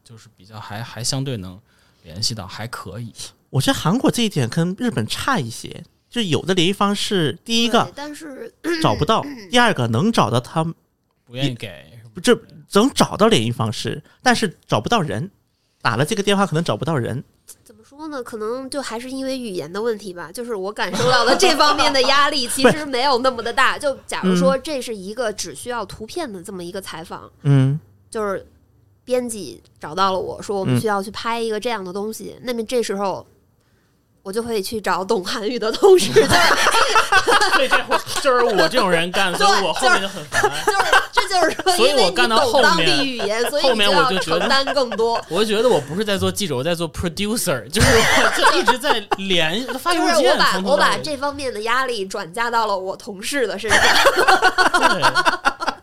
[0.05, 1.61] 就是比较还还相对能
[2.05, 3.13] 联系到，还可以。
[3.57, 10.63] 我觉得韩国这一点跟日本差一些，就有的联系方式，第一个但是 找不到， 第二个能找到他
[11.25, 12.39] 不愿意给，不这
[12.75, 15.31] 能找到联系方式，但是找不到人，
[15.81, 17.25] 打了这个电话可能找不到人。
[17.65, 18.23] 怎么说呢？
[18.23, 20.31] 可能就还是因为语言的问题吧。
[20.31, 23.79] 就是我感受到的这方面的压力， 其实没有那么的大。
[23.79, 28.47] 就假如说这是一个只需要图片的这么一个采访，嗯，就是
[29.03, 33.27] 编辑找到了我说我们嗯需要去拍一个这样的东西，那么这时候。
[34.27, 36.29] 我就会去找懂韩语的同事，就是
[37.55, 40.51] 对，这会就是我这种人干，所以我后面就很烦。
[40.67, 45.25] 就是，这就是说，因为你所以我干到后面地语言，所以后面我就觉得承担更多。
[45.31, 53.81] 我就觉得我不是在做记者，我在做 producer，就是我就一直在连 发邮件，就是我把我把这方面的压力转嫁到了我同事的身上。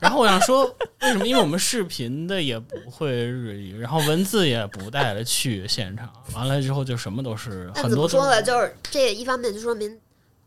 [0.04, 0.08] 对。
[0.08, 0.66] 然后我想说，
[1.02, 1.26] 为什么？
[1.26, 8.42] 因为我们视频的也不会日语，然后文字也不带着去现场，完了之后就什么都是很多说了？
[8.42, 10.00] 就是这一方面就说明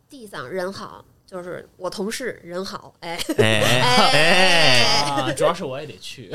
[0.09, 6.31] 地上人好，就是我同事人好，哎哎哎哎， 啊，主要是我也得去，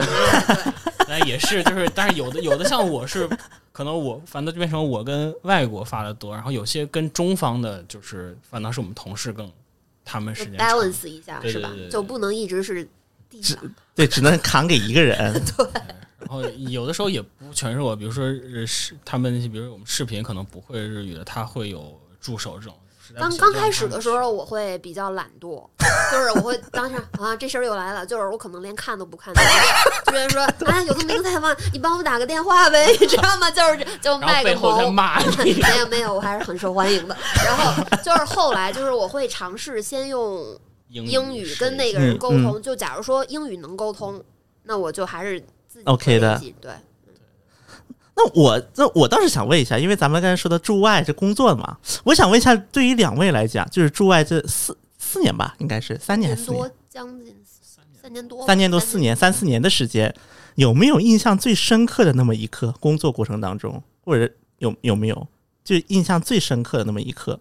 [1.08, 3.30] 那也是，就是，但是有的有的像我是，
[3.72, 9.50] 可能我反倒就变成我跟外国发的多，然后有些跟中方的，就是反倒是我们同事更，
[10.04, 11.86] 他们就时间 balance 一下是吧对对对对？
[11.86, 12.88] 对就不能一直是
[13.32, 13.58] 地上。
[13.96, 15.34] 对，只能扛给一个人。
[15.58, 15.66] 对
[16.20, 22.76] 然后有的时候也不全是我，比如说呃是他们，比如说我们视频可能不会日语的，他会有助手这种。
[23.18, 25.68] 刚刚开始的时候，我会比较懒惰，
[26.10, 29.42] 就是我会当下啊，这事儿又来了，就是我可能连看都不看，就
[30.14, 33.52] 直接说啊，有这么一个采访，你帮我打个电话呗，你知道吗？
[33.52, 35.06] 就是就卖个背后在萌。
[35.44, 37.18] 没有没有，我还是很受欢迎的。
[37.46, 40.58] 然后就是后来就是我会尝试先用
[40.92, 44.22] 英英语跟那个嗯人沟通，就假如说英语能沟通，
[44.64, 46.72] 那我就还是自己 OK 的会联系对，
[48.16, 56.60] 那我那我倒是想问一下，因为咱们刚才说的驻外这工作嘛，我想问一下，对于两位来讲，就是驻外这四四年吧，应该是三年还是四年？
[56.60, 57.36] 多将近
[58.02, 60.14] 三年多，三年多四年三四年的时间，
[60.56, 62.74] 有没有印象最深刻的那么一刻？
[62.82, 65.28] 工作过程当中，或者有有没有
[65.64, 67.40] 就印象最深刻的那么一刻？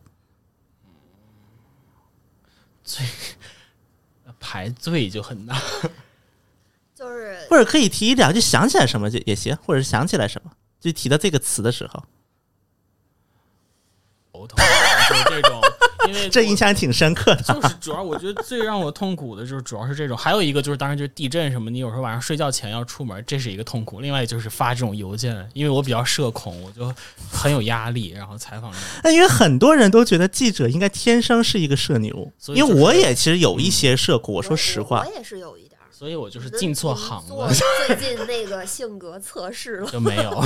[4.40, 5.57] 排队就很难。
[6.96, 10.50] 就是 或者可以提一两，句想起来什么就也行，或者是想起来什么，
[10.81, 12.05] 就提到这个词的时候，
[14.33, 14.57] 头疼，
[15.09, 15.61] 就这种，
[16.09, 17.43] 因为这印象挺深刻的。
[17.43, 24.01] 就是主要，我觉得最让我痛苦的就是主要是这种，还有一个就是当然就是地震什么，你有时候晚上睡觉前要出门，这是一个痛苦。
[24.01, 26.93] 另外就是发这种邮件，因为我比较社恐，我就
[27.31, 35.71] 很有压力，然后采访那因为很多人都觉得记者应该天生是一个社牛，所以就是因为我也其实有一些社恐，我说实话我，也是有一点。
[35.91, 37.53] 所以我就是进错行做了，
[37.87, 40.43] 最近那个性格测试了，就没有。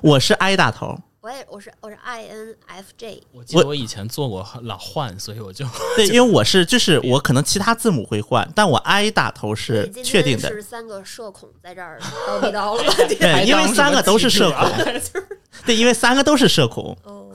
[0.00, 0.96] 我是挨打头。
[1.26, 10.48] 我也我是我是 INFJ，我记得我以前做过老换，所以我就对， 因为我是就是我可能其他字母会换，但我 I 打头是确定的。
[10.48, 12.84] 是三个社恐在这儿叨逼叨了。
[13.18, 14.70] 对，因为三个都是社恐，
[15.66, 16.96] 对，因为三个都是社恐。
[17.02, 17.26] 哦，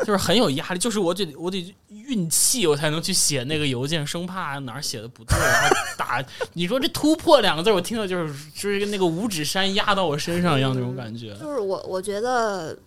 [0.00, 6.20] 就是很有压力，就是我得我得运气，我才能去写那个邮件，生怕哪儿写的不对，然后打。
[6.54, 12.80] 你说这突破两个字，我听到就是就是那个五指山压到我身上一样那种感觉，就是我我觉得就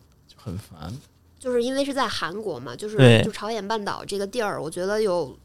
[0.44, 0.92] 很烦。
[1.40, 5.38] 就是因为是在韩国嘛，就是就朝鲜半岛这个地儿，我觉得有，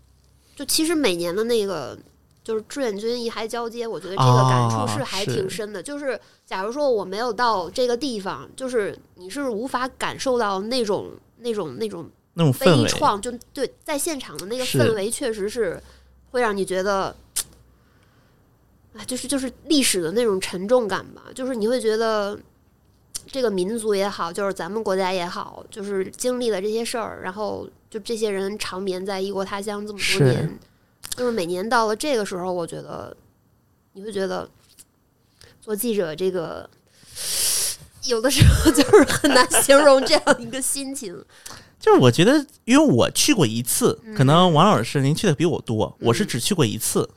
[0.55, 1.99] 就其实每年的那个
[2.45, 5.83] 就是志愿军遗骸交接，我觉得这个感触是还挺深的。
[5.83, 15.83] 就是假如说我没有到这个地方，就是你是无法感受到那种那种那种那种氛围，悲怆，就对，在现场的那个氛围确实是
[16.31, 17.17] 会让你觉得，
[18.95, 22.39] 啊，就是就是历史的那种沉重感吧，就是你会觉得。
[23.31, 30.59] 这个民族也好，就是咱们国家也好，就是经历了这些事儿，然后就这些人长眠在异国他乡这么多是年，
[31.17, 33.17] 就是每年到了这个时候，我觉得
[33.93, 34.49] 你会觉得
[35.61, 36.69] 做记者这个
[38.05, 41.23] 有的时候就是很难形容这样一个心情。
[41.79, 47.09] 就是我觉得，因为我去过一次，嗯可能王老师您去的比我多，我是只去过一次。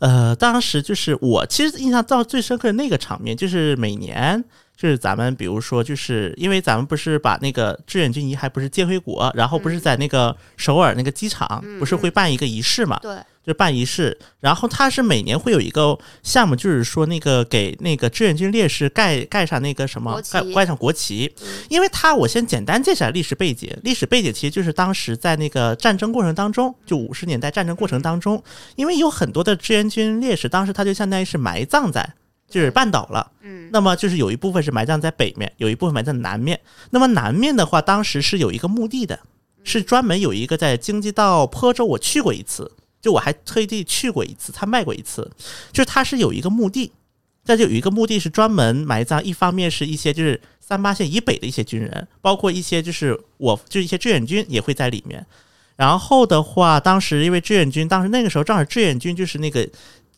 [0.00, 4.44] 呃，当时就是我其实印象到最深刻的那个场面，就是每年
[4.76, 12.98] 就是咱们比如说，就是因为咱们不是把那个志愿军遗骸不是接回国，然后不是在那个首尔那个机场嗯不是会办一个仪式嘛？
[13.00, 28.42] 对，就办仪式，然后他是每年会有一个项目，就是说那个给那个志愿军烈士盖盖上那个什么盖盖上国旗嗯，因为他我先简单介绍历史背景，历史背景其实就是当时在那个战争过程当中，就五十年代战争过程当中，
[28.74, 32.14] 因为有很多的志愿军烈士，当时他就相当于是埋葬在
[32.48, 33.32] 就是半岛了。
[33.42, 36.60] 嗯，那么就是有一部分是埋葬在北面，有一部分埋在南面。
[36.90, 39.18] 那么南面的话，当时是有一个墓地的，
[39.64, 45.30] 是专门有一个在京畿道坡州，我去过一次，就我还特地去过一次，他卖过一次，
[45.72, 46.92] 就是他是有一个墓地，
[47.44, 55.24] 再就有一个墓地是专门埋葬，一方面是一些就是三八线以北的一些军人，包括一些就是我就一些志愿军也会在里面。
[55.76, 59.68] 然后的话，当时因为志愿军，当时那个时候正好志愿军就是那个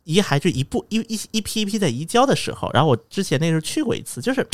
[0.08, 4.46] 遗骸就一步一一一批一批在移交的时候，然后我之前那时候去过一次，就是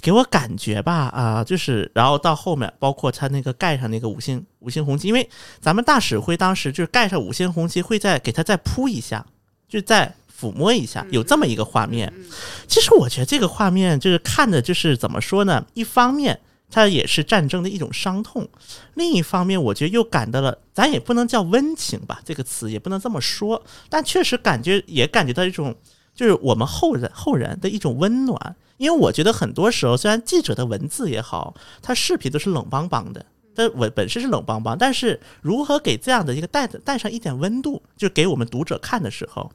[0.00, 9.24] 给我感觉吧啊、就是然后到后面，包括他那个盖上那个五星五星红旗，因为咱们大使会当时就是盖上五星红旗，会再给他再铺一下，
[9.68, 12.12] 就再抚摸一下，有这么一个画面。
[12.16, 12.24] 嗯
[12.66, 15.64] 其实我觉得这个画面就是看的，就是怎么说呢？
[15.74, 16.40] 一方面
[16.72, 18.48] 它也是战争的一种伤痛，
[18.94, 25.76] 另一方面我觉得又感到了，咱也不能叫温情吧，这个词也不能这么说，但确实感觉也感觉到一种，
[26.14, 28.56] 就是我们后人后人的一种温暖。
[28.78, 33.24] 因为我觉得很多时候，虽然记者的文字也好，他视频都是冷邦邦的。
[33.54, 39.52] 但文本身是冷邦邦，但是如何给这样的一个带带上一点温度，就给我们读者看的时候，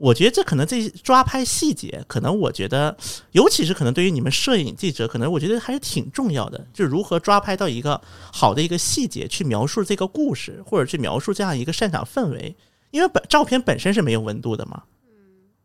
[0.00, 2.96] 我觉得这可能这抓拍细节，可能我觉得，
[3.32, 8.00] 尤其是可能对于你们摄影记者，可能我觉得还是挺重要的，就是如何抓拍到一个
[8.32, 12.56] 好的一个细节，去描述这个故事，或者去描述这样一个现场氛围。
[12.92, 14.84] 因为本照片本身是没有温度的嘛。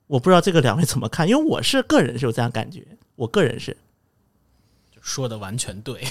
[0.07, 3.77] 我不知道这个两位怎么看，因为我是个人是有这样感觉，我个人是，
[4.99, 6.01] 说的完全对，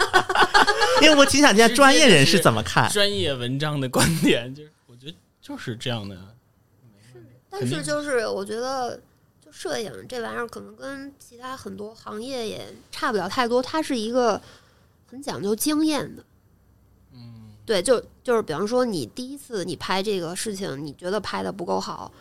[1.00, 2.90] 因为我挺想听下专业人士怎么看。
[2.90, 6.16] 专业文章的观点，就是我觉得就是这样的。
[7.50, 8.96] 但是就是我觉得，
[9.44, 13.60] 就摄影这玩意儿，可能跟其他很多行业也差不了太多。
[13.60, 14.40] 它是一个
[15.06, 16.24] 很讲究经验的。
[17.12, 22.12] 嗯，对，就就是比方说，你第一次你拍这个事情，你觉得拍的不够好，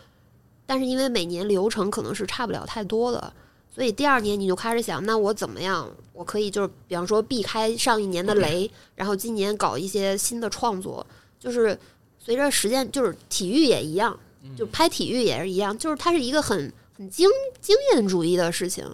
[0.66, 3.32] 但是因为每年流程可能是差不了太多的，
[3.70, 11.06] 所以第二年你就开始想，那我怎么样，我可以就是比方说避开上一年的雷，然后今年搞一些新的创作，
[11.40, 11.78] 就是
[12.18, 14.20] 随着时间，就是体育也一样。
[14.56, 17.30] 就拍体育也是一样，就是它是一个很很经
[17.62, 18.86] 经验主义的事情，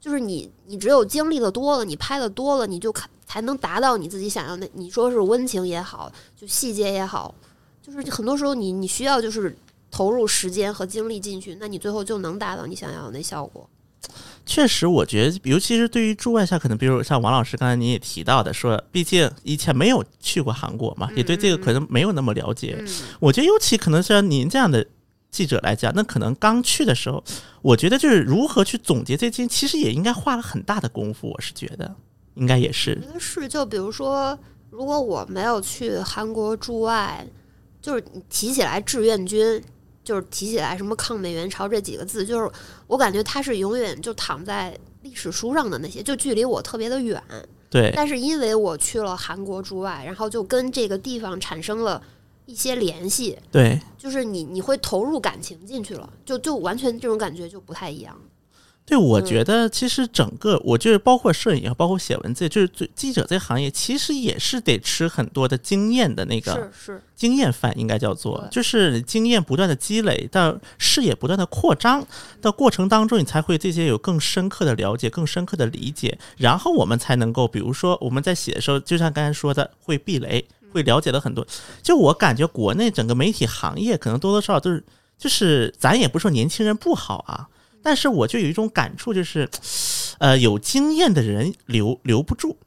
[0.00, 4.68] 就是你你只有经历的多了，你拍的多了，你就看才能达到你自己想要的。
[4.74, 7.34] 你说是温情也好，就细节也好，
[7.82, 9.56] 就是很多时候你你需要就是
[9.90, 13.68] 投入时间和精力进去，那你最后就能达到你想要的那效果。
[14.46, 22.76] 确实，我觉得，尤其是对于驻外下，可能比如像王老师刚才您也提到的，说毕竟以前没有去过韩国嘛，也对这个可能没有那么了解。
[22.78, 22.86] 嗯，
[23.20, 24.86] 我觉得，尤其可能像您这样的
[25.30, 27.24] 记者来讲，那可能刚去的时候，
[27.62, 31.30] 我觉得就是如何去总结这件，其实也应该花了很大的功夫。
[31.30, 31.96] 我是觉得，
[32.34, 34.38] 应该也是是，就比如说，
[34.70, 37.26] 如果我没有去韩国驻外，
[37.80, 39.62] 就是你提起来志愿军，
[40.04, 42.50] 就是提起来什么抗美援朝这几个字，就是
[42.86, 47.20] 我感觉它是永远就躺在历史书上的那些，就距离我特别的远。
[47.70, 52.00] 对，但是因为我去了韩国驻外，然后就跟这个地方产生了
[52.46, 58.16] 一些联系，对，就是你你会投入感情进去了，就就完全这种感觉就不太一样。
[58.86, 59.24] 对，我嗯。
[59.24, 72.06] 觉得其实整个，我就是包括摄影，包括写文字，就是最记者这行业，其实也是得吃很多的经验的那个是是，经验饭，应该叫做，就是经验不断的积累，到视野不断的扩张
[72.42, 81.46] 的过程当中，你才会对这些有更深刻的了解，更深刻的理解，然后我们才能够，比如说我们在写的时候，就像刚才说的，会避雷，会了解的很多。
[81.82, 84.84] 就我感觉，国内整个媒体行业可能多多少少都是，
[85.16, 87.48] 就是咱也不说年轻人不好啊，
[87.84, 89.48] 但是我就有一种感触，就是，
[90.18, 92.58] 呃，有经验的人留留不住。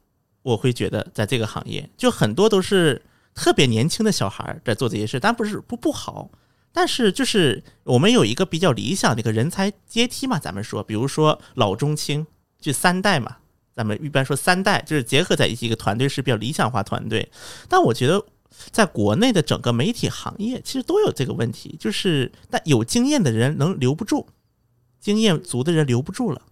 [0.42, 3.02] 我会觉得在这个行业，就很多都是
[3.34, 6.30] 特别年轻的小孩在做这些事，但不是不不好。
[6.72, 12.24] 但是就是我们有一个比较理想的一个人才阶梯嘛，咱们说，比如说老中青，
[12.60, 13.38] 就三代嘛，
[13.74, 17.28] 咱们一般说三代就是结合在一起，一个团队是比较理想化团队。
[17.68, 18.24] 但我觉得
[18.70, 24.28] 在国内的整个媒体行业，其实都有这个问题，就是但有经验的人能留不住，
[25.00, 26.42] 经验足的人留不住了。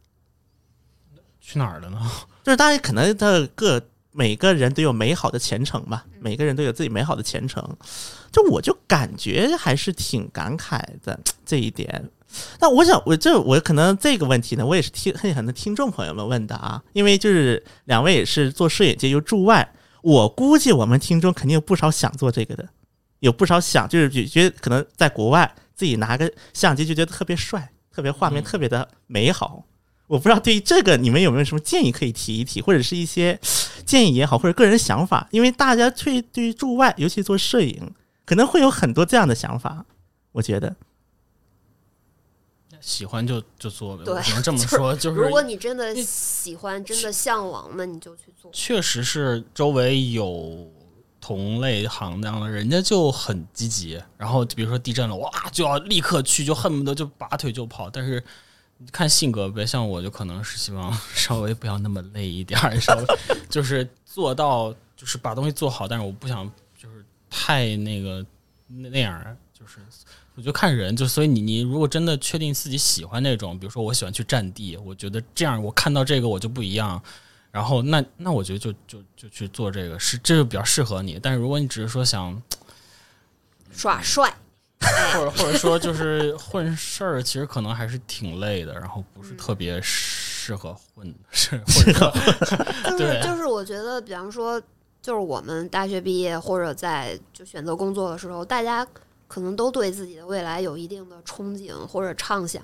[1.41, 2.01] 去哪儿了呢？
[2.45, 3.81] 就是大家可能他各
[4.13, 7.77] 每个人都有美好的前程吧，每个人都有自己美好的前程。
[8.33, 12.11] 就我就感觉还是挺感慨的这一点。
[12.61, 19.73] 那我想，我这我可能这个问题呢，我也是听很很多听众朋友们问的啊，因为就是两位也是做摄影界又驻外，
[20.03, 22.69] 我估计我们听众肯定有不少想做这个的，
[23.21, 29.65] 有不少想就是觉得可能在国外自己拿个相机就觉得特别帅，特别画面嗯特别的美好。
[30.07, 33.41] 我不知道对于这个你们有没有什么建议可以提一提，或者是一些
[33.87, 37.91] 建议也好，或者个人想法，因为大家对对于驻外，尤其做摄影，
[38.27, 39.87] 可能会有很多这样的想法。
[40.33, 40.77] 我觉得，
[42.81, 44.95] 喜欢就就做呗，我只能这么就是说。
[44.95, 48.51] 就是如果你真的喜欢，真的向往，那你就去做。
[48.53, 50.71] 确实是周围有
[51.27, 57.91] 同类行当的，人家就很积极，然后比如说地震了，哇，就要立刻去，就恨不得就拔腿就跑。
[57.91, 58.23] 但是
[58.93, 63.05] 看性格呗，像我就可能是希望稍微不要那么累一点儿，稍微
[63.51, 66.49] 就是做到就是把东西做好，但是我不想
[66.79, 68.25] 就是太那个
[68.69, 69.81] 那那样，就是
[70.37, 77.03] 我就看人，就所以你你如果真的确定自己喜欢那种，比如说我喜欢去占地，我觉得这样我看到这个我就不一样。
[77.57, 82.43] 然后那那我觉得就就就去做这个是这个比较适合你，但是如果你只是说想
[83.71, 84.31] 耍帅，
[85.15, 92.13] 或者或者说就是混事儿，其实可能还是挺累的，然后不是特别适合混，是混者
[92.45, 93.23] 说就是对。
[93.23, 94.61] 就是我觉得，比方说，
[95.01, 98.87] 就是我们大学毕业或者在就选择工作的时候，大家
[99.27, 102.63] 可能都对自己的未来有一定的憧憬或者畅想，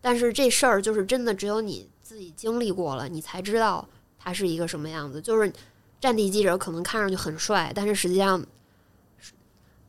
[0.00, 3.86] 但是这事儿就是真的只有你自己经历过了，你才知道
[4.24, 5.20] 它是一个什么样子。
[5.20, 5.52] 就是
[6.00, 8.44] 战地记者可能看上去很帅，但是实际上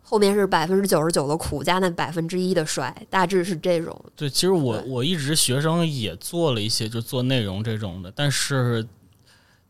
[0.03, 3.99] 后面是百分之九十九的苦加那百分之一的帅，大致是这种。
[4.15, 8.85] 对，其实我我一直学生也做了一些就做内容这种的，但是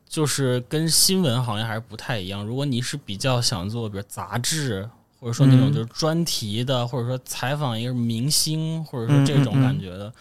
[0.08, 2.46] 就是跟新闻好像还是不太一样。
[2.46, 4.88] 如果你是比较想做，比如杂志，
[5.20, 10.14] 或者说那种嗯就是专题的，或者说采访一个明星，或者说这种感觉的，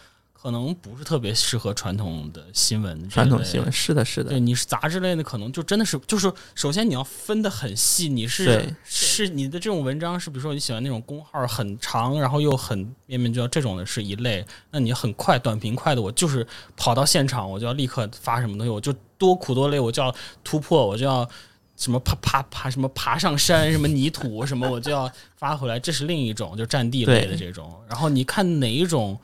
[0.45, 12.77] 可能不是特别适合传统的新闻传统新闻是的，是的对，，你是杂志类的，可能就真的是，就是首先你要分得很细，你是是你的这种文章是，比如说你喜欢那种公号很长，然后又很
[13.07, 14.45] 面面俱到，这种的是一类。
[14.69, 16.45] 那你很快短平快的，我就是
[16.77, 21.27] 跑到现场，我就要立刻发什么东西，我就多苦多累，我就要突破，我就要
[21.75, 27.73] 什么爬爬爬什么爬上山，什么泥土什么，我就要发回来，这是另一种就战地类的这种。
[27.89, 29.19] 然后你看哪一种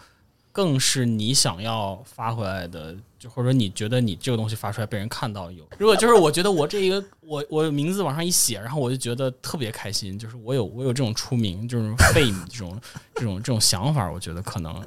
[0.52, 5.66] 更是你想要发回来的，就或者说你觉得你这个东西发出来被人看到有。
[5.78, 12.82] 如果就是我觉得我这一个我我名字往上一写，然后我就觉得特别开心，就是我有我有这种出名，就是 fame 这种
[13.16, 14.84] 这种这种想法，我觉得可能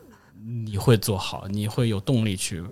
[0.64, 2.62] 你会做好，你会有动力去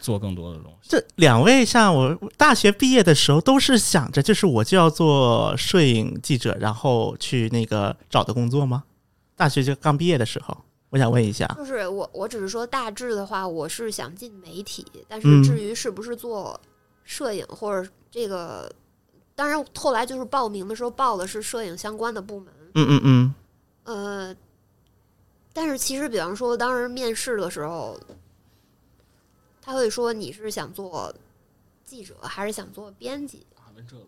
[0.00, 0.90] 做更多的东西。
[0.90, 8.84] 这两位像我大学毕业的时候，都是想着就是我就要做摄影记者，然后去那个找的工作吗？
[9.34, 10.56] 大学就刚毕业的时候，
[10.92, 15.42] 我想问一下，就是我，我只是说大致的话，我是想进媒体，但嗯。
[15.42, 16.60] 是至于是不是做
[17.02, 18.70] 摄影或者这个，
[19.34, 23.34] 当然后来就是报名的时候报的是摄影相关的部门，嗯嗯嗯，
[23.84, 24.36] 呃，
[25.54, 27.98] 但是其实比方说当时面试的时候，
[29.62, 31.10] 他会说你是想做
[31.86, 33.46] 记者还是想做编辑？
[33.74, 34.04] 问这个，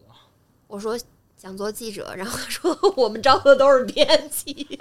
[0.66, 0.99] 我说
[1.45, 4.80] 想做记者，然后说 我们招的都是编辑。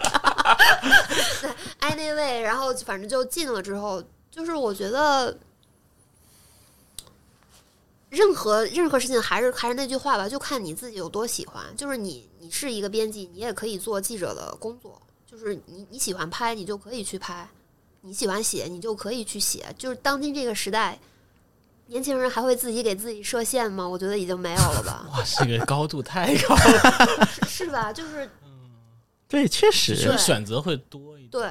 [1.82, 4.02] anyway，然后反正就进了之后，
[4.32, 5.38] 就是我觉得
[8.10, 11.66] 任何任何事情还是还是那句话吧，就看你自己有多喜欢。
[11.76, 15.02] 就是你你是一个编辑，你也可以做记者的工作。
[15.30, 17.46] 就是你你喜欢拍，你就可以去拍；
[18.00, 19.66] 你喜欢写，你就可以去写。
[19.78, 20.98] 就是当今这个时代。
[21.88, 23.88] 年轻人还会自己给自己设限吗？
[23.88, 27.92] 我觉得已经没有了吧， 哇，这个高度太高了，是 是吧？
[27.92, 28.30] 就是
[29.28, 31.30] 对，确其实是选择会多一点。
[31.32, 31.50] 对，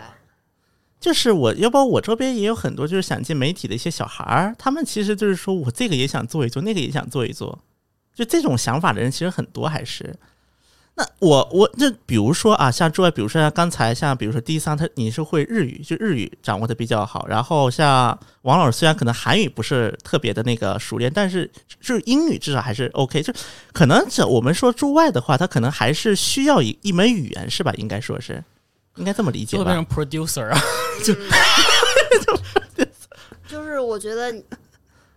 [1.01, 7.59] 就是我，要不然我周边也有很多就是想进媒体的一些小孩儿，他们其实就是说我这个也想做一做，那个也想做一做，
[8.15, 10.17] 就这种想法的人其实很多，还是
[10.95, 17.27] 那我我那比如说啊，像诸位，比如说像刚才像比如说第三，他你是会日语，就日语掌握的比较好。
[17.27, 23.23] 然后像王老师，虽然可能韩语不是特别的那个熟练，但是就是英语至少还是 OK。
[23.23, 23.33] 就
[23.73, 27.73] 可能这我们说驻外的话，他可能还是需要一一门语言是吧？
[27.79, 28.45] 应该说是，
[28.97, 30.61] 应该这么理解吧？producer 啊，
[33.49, 34.31] 就是我觉得，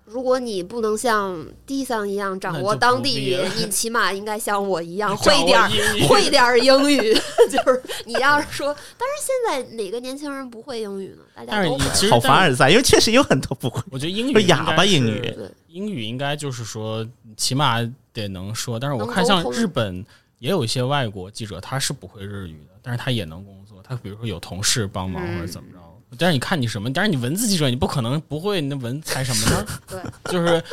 [0.06, 7.14] 如果你不能像地桑一样掌握当地语必了， 你起码应该像我一样会点儿英语会点儿英语。
[7.50, 11.24] 就是你要是说，但是现在哪个年轻人不会英语呢？
[11.34, 11.90] 大但是你家都会。
[11.90, 13.82] 好其实但凡尔赛，因为确实有很多不会。
[13.92, 15.36] 我觉得英语不是哑巴英语
[15.68, 17.78] 英语应该就是说起码
[18.14, 20.06] 得能说，但是我看像日本
[20.38, 25.75] 也有一些外国记者他是不会日语的，但是他也能工作，他比如说有同事帮忙嗯或者怎么着。
[26.18, 29.66] 但是你看你什么，但是你文字记者你不可能不会，你那文采什么呢？
[29.88, 30.64] 对，就是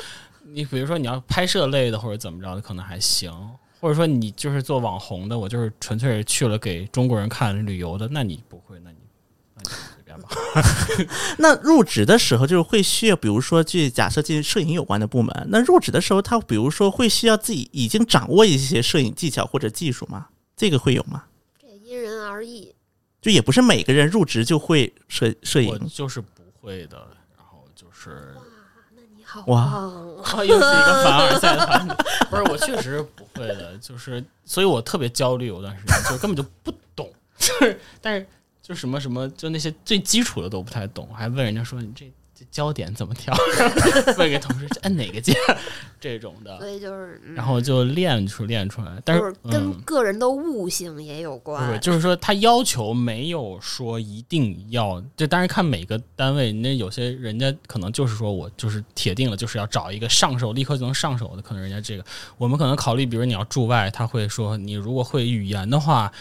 [0.45, 3.33] 你比如说你要拍摄类的或者怎么着的，可能还行。
[3.81, 8.97] 或者说你就是做网红的，我就是纯粹去了给中国人看旅游的，那你不会，那你
[9.57, 10.29] 那你随便吧。
[11.39, 20.29] 那入职的时候，就是会需要，比如说，去假设进摄影有关的部门，那入职的时候，他比如说会需要自己已经掌握一些摄影技巧或者技术吗？
[20.57, 21.25] 这个会有吗？
[21.61, 22.73] 这因人而异。
[23.23, 25.89] 就也不是每个人入职就会摄摄我影。
[25.89, 26.99] 就是不会的，
[27.37, 28.35] 然后就是
[28.95, 29.91] 那你好哇
[30.45, 31.95] 又是一个凡尔赛的环节。
[32.29, 38.27] 不是，我确实不会的，就是，所以我特别焦虑，有段时间就根本就不懂， 就是，但是
[38.61, 42.13] 就什么什么，就那些最基础的都不太懂，还问人家说你这这
[42.51, 43.35] 焦点怎么调，
[44.19, 45.35] 问给同事这按哪个键
[46.01, 46.59] 这种的。
[46.59, 47.35] 所的，以就是，嗯。
[47.35, 49.81] 然后就练出练出来，但是是跟嗯。
[49.85, 51.81] 个人的悟性也有不是，关。
[51.81, 62.05] 就是说他要求没有说一定要，就当然看每个单位，那有些人家可能就是说我就是铁定了，就是要找一个上手立刻就能上手的，可能人家这个
[62.39, 66.13] 我们可能考虑，比如你要驻外，他会说你如果会语言的话，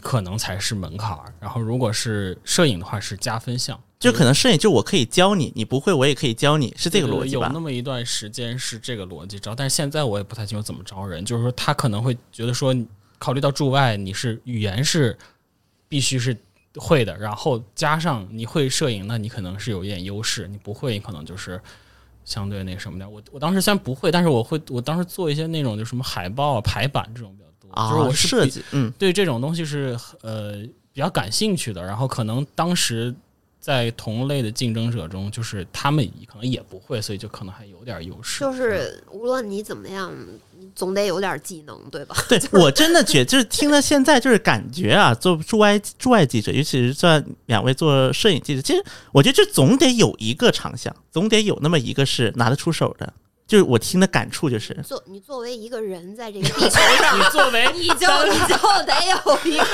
[0.00, 7.60] 可能才是门槛儿，然后如果是摄影的话是加分项，就可能摄影，就我可以教你，你不会我也可以教你，是这个逻辑吧有那？
[7.60, 11.24] 么一段时间是这个逻辑招，但是现在我也不太清楚怎么招人。
[11.24, 12.74] 就是说，他可能会觉得说，
[13.18, 15.16] 考虑到驻外，你是语言是
[15.88, 16.36] 必须是
[16.76, 21.58] 会的，然后加上你会摄影，那你可能是有一点优势；你不会，你可能就是
[22.24, 23.10] 相对那什么点。
[23.10, 33.14] 我我当时虽然不会，但是我会，我当时做一些那种就什么海报啊、排版这种比较多，就是啊，我是设计，嗯，对这种东西是呃比较感兴趣的，然后可能当时
[33.64, 38.40] 在同类的竞争者中，就是他们可能也不会，所以就可能还有点优势。
[38.40, 40.12] 就是无论你怎么样，
[40.58, 42.14] 你总得有点技能，对吧？
[42.28, 53.14] 对我真的觉得，就是听了现在就是感觉啊，做驻外驻外记者，尤其是算两位做摄影记者，其实我觉得这总得有一个长项，总得有那么一个是拿得出手的。
[53.46, 59.64] 就是我听的感触就是，作你作为一个人在这个地 球上，你作为你就你就得有一个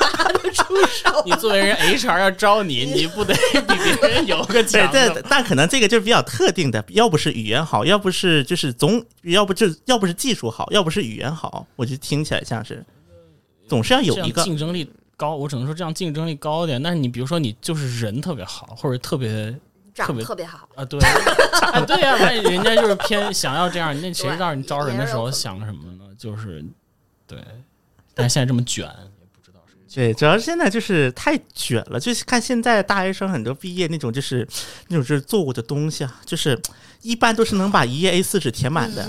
[0.00, 1.22] 拿得出手。
[1.24, 3.32] 你作为人 HR 要招你，你不得
[3.68, 12.84] 比别人有个对对的，但可能这个就是比较特定的，要不是语言好，要不是就是总，要不就要不是技术好，要不是语言好，我就听起来像是
[13.68, 15.36] 总是要有一个竞争力高。
[15.36, 16.82] 我只能说这样竞争力高一点。
[16.82, 19.54] 但是你比如说你就是人特别好，或者特别
[19.94, 26.04] 长特别得特别好，啊，对啊，对呀、万一人家就是偏想要这样，那谁知道你招人的时候想什么呢？
[26.18, 26.64] 就是
[27.26, 27.38] 对，
[28.14, 29.82] 但是现在这么卷，也不知道什么。
[29.94, 34.46] 对，主要是现在就是太卷了，就是看现在大学生很多毕业那种就是
[34.88, 36.60] 那种就是做过的东西啊，就是
[37.02, 39.08] 一般都是能把一页 A 四纸填满的。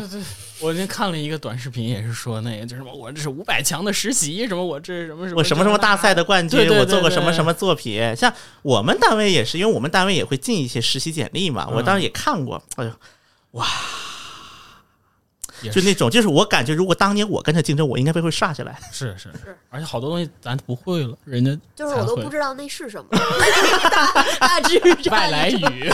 [0.62, 8.16] 我今天看了一个短视频，也是说那个，就什么我这是五百强的实习，什么我这是什么什么我什么什么大赛的冠军，对对对我做过什么什么作品。
[8.16, 8.32] 像
[8.62, 12.62] 我们单位也是，因为我们单位也会进一些实习简历嘛，我当时也看过。
[12.76, 12.92] 哎呦，
[13.52, 13.66] 哇
[15.72, 18.80] 就那种，就是我感觉，如果当年我跟他竞争，我应该被会刷下来。
[18.92, 23.10] 是是是，而且好多东西咱不会了，人家 就是我都不知道那是什么，
[24.40, 25.92] 大 大致这样外来语，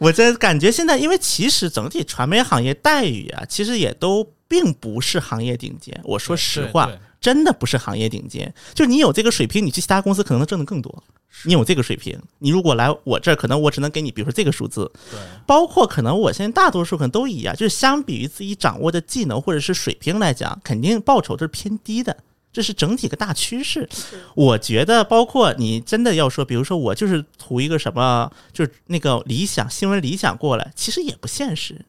[0.00, 6.00] 我真感觉现在，因为其实整体传媒行业待遇啊，其实也都并不是行业顶尖。
[6.04, 6.90] 我说实话，
[7.20, 8.52] 真的不是行业顶尖。
[8.74, 11.02] 就你有这个水平，你去其他公司可能能挣得更多。
[11.44, 22.16] 你有这个水平，你如果来我这儿，可能我只能给你，比如说这个数字，对包括可能我现在大多数可能都一样，就是相比于自己掌握的技能或者是水平来讲，肯定报酬都是偏低的。
[22.52, 23.88] 这是整体个大趋势。
[24.34, 31.84] 我觉得，包括你真的要说，比如说我就是图一个什么，就是那个理想新闻理想过来，其实也不现实，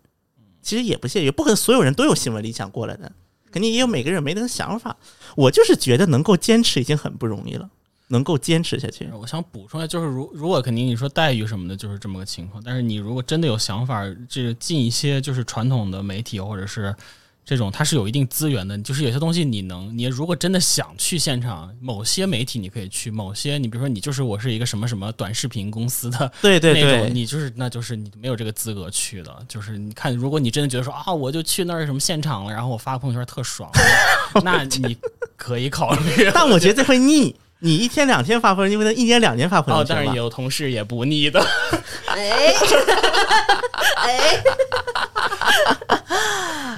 [0.62, 3.12] 其实也不现实，也不可能所有人都有新闻理想过来的，
[3.52, 4.98] 肯定也有每个人没那个想法。
[5.36, 7.70] 我就是觉得能够坚持已经很不容易了。
[8.12, 9.08] 能够坚持下去。
[9.14, 12.60] 我想补充一下，就是如如果肯定你说待遇什么的，就是这么个情况。
[12.66, 16.96] 但是你如果真的有想法，这个进一些就是传统的媒体或者是
[17.50, 18.78] 这种，它是有一定资源的。
[18.78, 29.36] 就是有些东西你能，你如果真的想去现场，某些媒体你可以去，某些你比如说你就是我是一个什么什么短视频公司的对对那种，对，你就是那就是你没有这个资格去的。
[29.48, 33.68] 就是你看，如果你真的觉得说啊，我就去那儿什么现场了，然后我发朋友圈特爽，
[34.46, 34.96] 那你
[35.36, 36.30] 可以考虑。
[36.32, 37.36] 但我觉得这会腻。
[37.62, 41.46] 你一天两天发朋友圈，因为一年两年发朋友哦，圈嘛但是也有同事也不腻的。
[42.08, 42.54] 哎
[43.98, 44.44] 哎，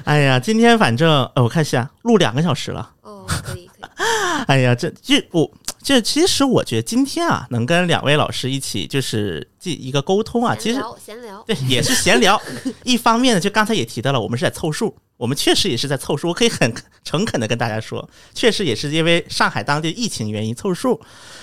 [0.05, 2.89] 哎呀，今天反正呃，我看一下，录两个小时了。
[3.01, 3.89] 哦，可以可以，
[4.47, 5.49] 哎呀，这这我
[5.83, 12.41] 这其实我觉得今天啊，能跟两位老师一起就是这一个沟通啊，其实闲聊，对也是闲聊。
[12.83, 16.29] 一方面呢，就刚才也提到了，我们是在凑数，我们确实也是在凑数。
[16.29, 20.99] 我可以很诚恳的跟大家说， 确实也是因为上海当地疫情原因凑数。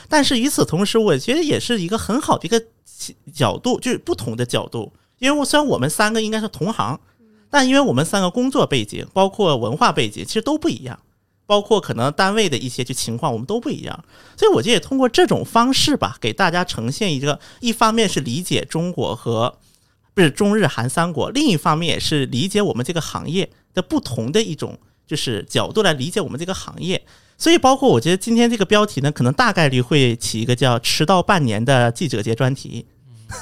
[0.09, 2.61] 但是与此同时，我觉得也是一个很好的一个
[3.33, 4.93] 角度，就是不同的角度。
[5.21, 6.99] 因为我虽然我们三个应该是同行，
[7.49, 10.99] 但因为我们三个工作背景，包括文化背景，其实都不一样。
[11.47, 14.05] 包括可能单位的一些就情况，我们都不一样，
[14.37, 19.57] 所以我觉得也通过这种方式吧，给大家呈现一个，一方面是理解中国和
[20.13, 24.77] 不是中日韩三国，另一方面也是理解我们这个行业的不同的一种
[25.07, 27.01] 就是角度来理解我们这个行业。
[27.41, 32.85] 所以，包括我觉得今天这个标题呢，可能大概率会起一个叫“迟到半年”的记者节专题，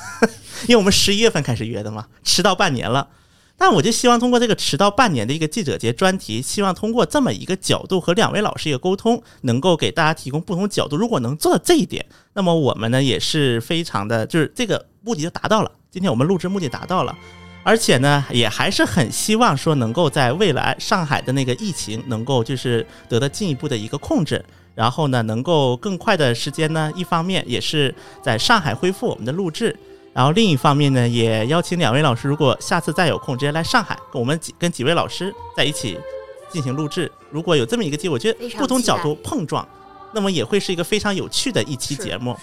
[0.68, 3.08] 因为我们十一月份开始约的嘛，迟到半年了。
[3.56, 10.94] 但我就希望通过这个迟到半年的一个记者节专题，希望通过这么一个角度和两位老师一个沟通，能够给大家提供不同角度。
[10.94, 15.72] 如果能做到这一点，那么我们呢也是非常的，就是这个目的就达到了。
[15.90, 17.16] 今天我们录制目的达到了，
[17.66, 24.44] 而且呢也还是很希望说能够在未来上海的那个疫情能够就是得到进一步的一个控制。
[24.76, 27.92] 然后呢，能够更快的时间呢，一方面也是
[28.22, 29.74] 在上海恢复我们的录制，
[30.12, 35.98] 然后另一方面呢，也邀请两位老师，如果下次再有空，直接来上海，跟我们几跟几位老师在一起
[36.50, 37.10] 进行录制。
[37.30, 39.66] 如果有这么一个机会，我觉得不同角度碰撞，
[40.12, 42.36] 那么也会是一个非常有趣的一期节目。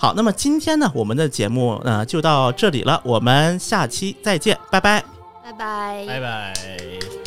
[0.00, 5.04] 好，那么今天呢，我们的节目呢就到这里了，我们下期再见，拜拜。
[5.44, 7.19] 拜拜拜拜。